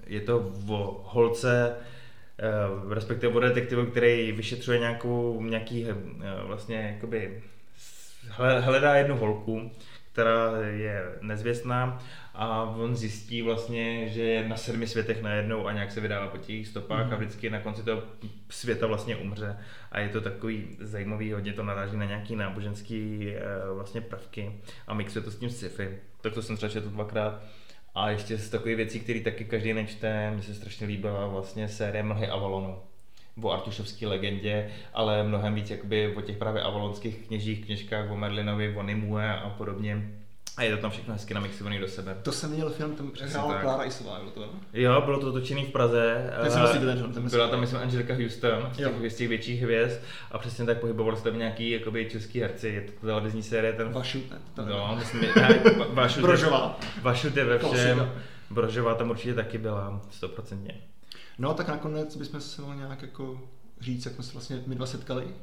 je 0.08 0.22
to 0.22 0.52
o 0.68 1.02
holce, 1.06 1.76
eh, 2.40 2.94
respektive 2.94 3.34
o 3.34 3.40
detektivu, 3.40 3.86
který 3.86 4.32
vyšetřuje 4.32 4.80
nějakou, 4.80 5.42
nějaký 5.42 5.88
eh, 5.90 5.96
vlastně 6.44 6.94
jakoby 6.96 7.44
hledá 8.60 8.96
jednu 8.96 9.18
holku, 9.18 9.72
která 10.20 10.52
je 10.68 11.06
nezvěstná 11.22 12.04
a 12.34 12.64
on 12.64 12.96
zjistí 12.96 13.42
vlastně, 13.42 14.10
že 14.10 14.22
je 14.22 14.50
na 14.50 14.58
sedmi 14.58 14.88
světech 14.88 15.22
najednou 15.22 15.68
a 15.68 15.74
nějak 15.74 15.92
se 15.92 16.02
vydává 16.02 16.28
po 16.28 16.38
těch 16.38 16.68
stopách 16.68 17.08
mm. 17.08 17.14
a 17.14 17.16
vždycky 17.16 17.50
na 17.50 17.60
konci 17.60 17.84
toho 17.84 18.04
světa 18.50 18.88
vlastně 18.88 19.16
umře 19.16 19.58
a 19.92 20.00
je 20.00 20.10
to 20.10 20.22
takový 20.22 20.78
zajímavý, 20.80 21.32
hodně 21.32 21.54
to 21.54 21.64
naráží 21.64 21.98
na 21.98 22.06
nějaký 22.06 22.36
náboženský 22.36 23.34
eh, 23.36 23.42
vlastně 23.74 24.02
prvky 24.02 24.52
a 24.88 24.94
mixuje 24.94 25.24
to 25.24 25.32
s 25.32 25.38
tím 25.38 25.50
sci-fi. 25.50 25.98
Tak 26.22 26.34
to 26.34 26.42
jsem 26.42 26.58
třeba 26.58 26.70
četl 26.70 26.90
dvakrát. 26.90 27.44
A 27.96 28.10
ještě 28.10 28.38
z 28.38 28.50
takových 28.50 28.78
věcí, 28.78 29.00
které 29.00 29.20
taky 29.20 29.46
každý 29.46 29.74
nečte, 29.74 30.32
mně 30.32 30.42
se 30.42 30.54
strašně 30.54 30.88
líbila 30.88 31.28
vlastně 31.28 31.68
série 31.68 32.04
Mlhy 32.04 32.28
Avalonu 32.28 32.89
o 33.42 33.52
Artušovské 33.52 34.08
legendě, 34.08 34.72
ale 34.94 35.24
mnohem 35.24 35.56
víc 35.56 35.70
jakoby 35.70 36.16
o 36.16 36.22
těch 36.22 36.38
právě 36.38 36.62
avalonských 36.62 37.28
kněžích, 37.28 37.66
kněžkách, 37.66 38.12
o 38.12 38.18
Merlinovi, 38.18 38.76
o 38.76 38.84
Nimue 38.84 39.36
a 39.40 39.50
podobně. 39.50 40.20
A 40.58 40.64
je 40.64 40.76
to 40.76 40.82
tam 40.82 40.92
všechno 40.92 41.14
hezky 41.14 41.34
namixovaný 41.34 41.80
do 41.80 41.88
sebe. 41.88 42.18
To 42.24 42.32
jsem 42.32 42.52
měl 42.52 42.70
film, 42.70 42.96
tam 42.96 43.12
přehrála. 43.12 43.62
Klára 43.62 43.84
Isová, 43.84 44.20
bylo 44.20 44.32
to? 44.32 44.40
no? 44.40 44.48
Jo, 44.74 45.02
bylo 45.02 45.20
to 45.20 45.32
točený 45.32 45.66
v 45.66 45.72
Praze. 45.72 46.34
Tak 46.42 46.52
jsem 46.52 46.62
viděl 46.62 46.88
ten 46.88 46.98
film, 46.98 47.14
ten 47.14 47.30
Byla 47.30 47.48
tam, 47.48 47.60
myslím, 47.60 47.80
Angelika 47.80 48.14
Houston, 48.16 48.70
z 48.74 48.78
těch, 48.78 49.12
z 49.12 49.16
těch 49.16 49.28
větších 49.28 49.62
hvězd 49.62 50.00
a 50.32 50.38
přesně 50.38 50.66
tak 50.66 50.80
pohybovali 50.80 51.18
se 51.18 51.24
tam 51.24 51.38
nějaký 51.38 51.70
jakoby, 51.70 52.10
český 52.10 52.42
herci. 52.42 52.68
Je 52.68 52.82
to 52.82 53.08
televizní 53.08 53.44
série, 53.44 53.74
ten... 53.74 53.92
Vašut, 53.92 54.32
ne? 54.32 54.38
To. 54.56 54.66
No, 54.66 54.96
myslím, 55.00 55.22
ne, 55.22 55.62
Vašut, 55.90 56.22
Brožová. 56.22 56.80
Vašut 57.02 57.38
je 57.38 57.46
ve 57.46 57.60
všem. 57.60 58.12
Brožová 58.50 58.96
tam 58.96 59.10
určitě 59.10 59.34
taky 59.34 59.58
byla, 59.58 60.02
stoprocentně. 60.10 60.74
No 61.40 61.54
tak 61.54 61.68
nakonec 61.68 62.16
bychom 62.18 62.42
se 62.42 62.62
mohli 62.62 62.78
nějak 62.78 63.02
jako 63.02 63.42
říct, 63.82 64.06
jak 64.06 64.16
jsme 64.16 64.24
se 64.24 64.32
vlastně 64.34 64.64
my 64.68 64.76
dva 64.76 64.86
setkali. 64.86 65.36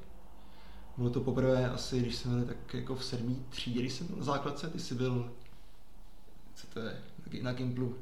Bylo 0.96 1.10
to 1.10 1.20
poprvé 1.20 1.70
asi, 1.70 2.00
když 2.00 2.16
jsme 2.16 2.30
byli 2.34 2.44
tak 2.46 2.74
jako 2.74 2.96
v 2.96 3.04
sedmý 3.04 3.44
třídě, 3.50 3.80
když 3.80 3.92
jsem 3.92 4.06
byl 4.06 4.16
na 4.16 4.24
základce, 4.24 4.70
ty 4.70 4.78
jsi 4.78 4.94
byl, 4.94 5.32
co 6.54 6.66
to 6.66 6.80
je, 6.80 6.84
na 7.24 7.32
gi- 7.32 7.42
na 7.42 7.52
Gimplu. 7.52 7.98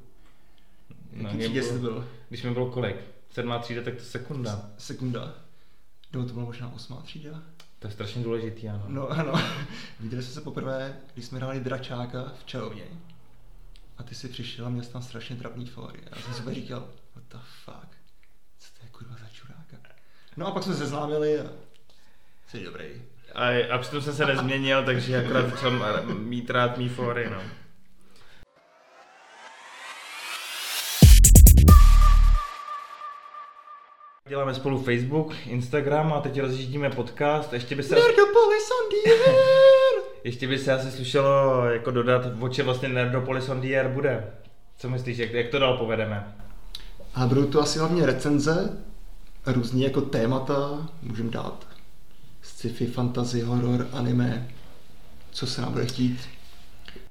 Na 1.12 1.28
třídě 1.28 1.48
Gimplu? 1.48 1.68
jsi 1.72 1.78
byl? 1.78 2.08
Když 2.28 2.42
mi 2.42 2.50
bylo 2.50 2.70
kolik? 2.70 2.96
Sedmá 3.30 3.58
třída, 3.58 3.82
tak 3.82 3.94
to 3.94 4.02
sekunda. 4.02 4.70
Sekunda. 4.78 5.34
Nebo 6.12 6.24
to 6.26 6.32
byla 6.32 6.44
možná 6.44 6.72
osmá 6.72 6.96
třída? 6.96 7.42
To 7.78 7.86
je 7.86 7.92
strašně 7.92 8.22
důležitý, 8.22 8.68
ano. 8.68 8.84
No 8.88 9.08
ano, 9.08 9.32
viděli 10.00 10.22
jsme 10.22 10.32
se 10.34 10.40
poprvé, 10.40 10.96
když 11.14 11.24
jsme 11.24 11.38
hráli 11.38 11.60
dračáka 11.60 12.32
v 12.40 12.44
čarovně. 12.44 12.84
A 13.98 14.02
ty 14.02 14.14
jsi 14.14 14.28
přišel 14.28 14.66
a 14.66 14.68
měl 14.68 14.84
tam 14.84 15.02
strašně 15.02 15.36
trapný 15.36 15.66
fóry. 15.66 16.00
A 16.12 16.16
já 16.18 16.22
jsem 16.34 16.34
si 16.48 16.54
říkal, 16.54 16.88
what 17.14 17.24
the 17.28 17.38
fuck, 17.64 17.88
co 18.58 18.68
to 18.78 18.84
je 18.86 18.88
kurva 18.90 19.16
za 19.16 19.28
čuráka. 19.28 19.76
No 20.36 20.46
a 20.46 20.50
pak 20.50 20.62
jsme 20.62 20.72
se 20.72 20.78
seznámili 20.78 21.40
a 21.40 21.44
jsi 22.46 22.64
dobrý. 22.64 22.86
A, 23.34 23.74
a 23.74 23.78
přitom 23.78 24.02
jsem 24.02 24.14
se 24.14 24.26
nezměnil, 24.26 24.84
takže 24.84 25.24
akorát 25.24 25.50
začal 25.50 25.70
mít 26.14 26.50
rád 26.50 26.78
mý 26.78 26.88
fóry, 26.88 27.30
no. 27.30 27.42
Děláme 34.28 34.54
spolu 34.54 34.82
Facebook, 34.82 35.34
Instagram 35.46 36.12
a 36.12 36.20
teď 36.20 36.40
rozjíždíme 36.40 36.90
podcast. 36.90 37.52
Ještě 37.52 37.76
by 37.76 37.82
se, 37.82 37.94
Nerdopolis 37.94 38.70
on 38.70 38.90
the 38.90 39.10
air! 39.10 40.02
ještě 40.24 40.48
by 40.48 40.58
se 40.58 40.72
asi 40.72 40.90
slušelo 40.90 41.64
jako 41.64 41.90
dodat, 41.90 42.22
o 42.40 42.48
čem 42.48 42.64
vlastně 42.66 42.88
Nerdopolis 42.88 43.48
on 43.48 43.60
the 43.60 43.66
air 43.66 43.88
bude. 43.88 44.32
Co 44.76 44.88
myslíš, 44.88 45.18
jak, 45.18 45.32
jak 45.32 45.48
to 45.48 45.58
dál 45.58 45.76
povedeme? 45.76 46.36
A 47.14 47.26
budou 47.26 47.46
to 47.46 47.62
asi 47.62 47.78
hlavně 47.78 48.06
recenze, 48.06 48.78
různý 49.46 49.82
jako 49.82 50.00
témata, 50.00 50.88
můžeme 51.02 51.30
dát 51.30 51.66
sci-fi, 52.42 52.86
fantasy, 52.86 53.40
horor, 53.40 53.88
anime, 53.92 54.48
co 55.32 55.46
se 55.46 55.62
nám 55.62 55.72
bude 55.72 55.86
chtít, 55.86 56.20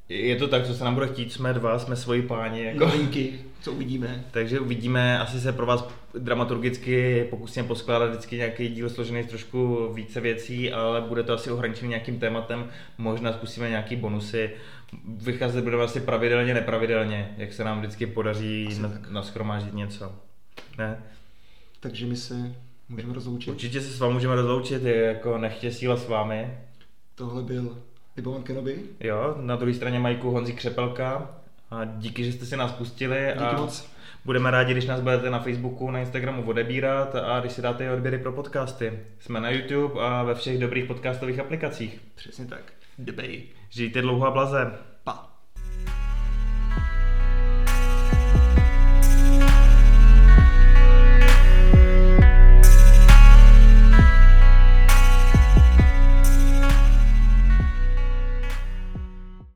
Je 0.10 0.36
to 0.36 0.48
tak, 0.48 0.68
co 0.68 0.74
se 0.74 0.84
nám 0.84 0.94
bude 0.94 1.08
chtít, 1.08 1.34
jsme 1.34 1.54
dva, 1.54 1.80
jsme 1.80 1.96
svoji 1.96 2.22
páni. 2.22 2.64
Jako. 2.64 2.80
novinky, 2.80 3.34
co 3.62 3.72
uvidíme. 3.72 4.26
Takže 4.32 4.60
uvidíme, 4.60 5.20
asi 5.20 5.40
se 5.40 5.52
pro 5.52 5.66
vás 5.66 5.88
dramaturgicky 6.20 7.28
pokusíme 7.30 7.68
poskládat 7.68 8.10
vždycky 8.10 8.36
nějaký 8.36 8.68
díl 8.68 8.90
složený 8.90 9.24
z 9.24 9.28
trošku 9.28 9.90
více 9.94 10.22
věcí, 10.22 10.72
ale 10.72 11.02
bude 11.02 11.24
to 11.24 11.34
asi 11.34 11.52
ohraničený 11.52 11.90
nějakým 11.90 12.20
tématem, 12.20 12.70
možná 12.98 13.34
zkusíme 13.34 13.70
nějaký 13.70 13.96
bonusy. 13.96 14.52
Vycházet 15.08 15.64
budeme 15.64 15.84
asi 15.84 16.00
pravidelně, 16.00 16.54
nepravidelně, 16.54 17.34
jak 17.38 17.54
se 17.54 17.64
nám 17.64 17.80
vždycky 17.80 18.08
podaří 18.08 18.68
Asi 18.68 18.82
na, 18.82 18.92
naschromáždit 19.10 19.74
něco. 19.74 20.16
Ne? 20.78 21.04
Takže 21.80 22.06
my 22.06 22.16
se 22.16 22.56
můžeme 22.90 23.14
rozloučit. 23.14 23.50
Určitě 23.50 23.82
se 23.82 23.94
s 23.94 24.00
vámi 24.00 24.14
můžeme 24.14 24.36
rozloučit, 24.36 24.84
jako 24.84 25.38
nechtě 25.38 25.72
síla 25.72 25.98
s 25.98 26.08
vámi. 26.08 26.58
Tohle 27.16 27.44
byl 27.44 27.78
Libovan 28.18 28.44
Kenobi. 28.44 28.76
Jo, 29.00 29.36
na 29.42 29.56
druhé 29.56 29.74
straně 29.74 30.00
Majku 30.00 30.32
Honzi 30.32 30.54
Křepelka. 30.54 31.30
A 31.72 31.86
díky, 31.86 32.24
že 32.24 32.32
jste 32.32 32.46
si 32.46 32.58
nás 32.58 32.72
pustili. 32.72 33.32
Díky 33.34 33.46
a 33.46 33.58
moc. 33.58 33.90
Budeme 34.26 34.52
rádi, 34.52 34.72
když 34.72 34.86
nás 34.86 35.02
budete 35.02 35.30
na 35.30 35.40
Facebooku, 35.40 35.92
na 35.92 36.00
Instagramu 36.00 36.44
odebírat 36.44 37.16
a 37.16 37.40
když 37.40 37.52
si 37.52 37.62
dáte 37.62 37.86
i 37.86 37.90
odběry 37.90 38.18
pro 38.18 38.32
podcasty. 38.32 39.00
Jsme 39.20 39.40
na 39.40 39.50
YouTube 39.50 40.02
a 40.02 40.24
ve 40.24 40.36
všech 40.36 40.60
dobrých 40.60 40.86
podcastových 40.86 41.40
aplikacích. 41.40 42.02
Přesně 42.16 42.46
tak. 42.46 42.74
Debej. 42.98 43.44
Žijte 43.70 44.02
dlouho 44.02 44.28
a 44.28 44.32
blaze. 44.32 44.72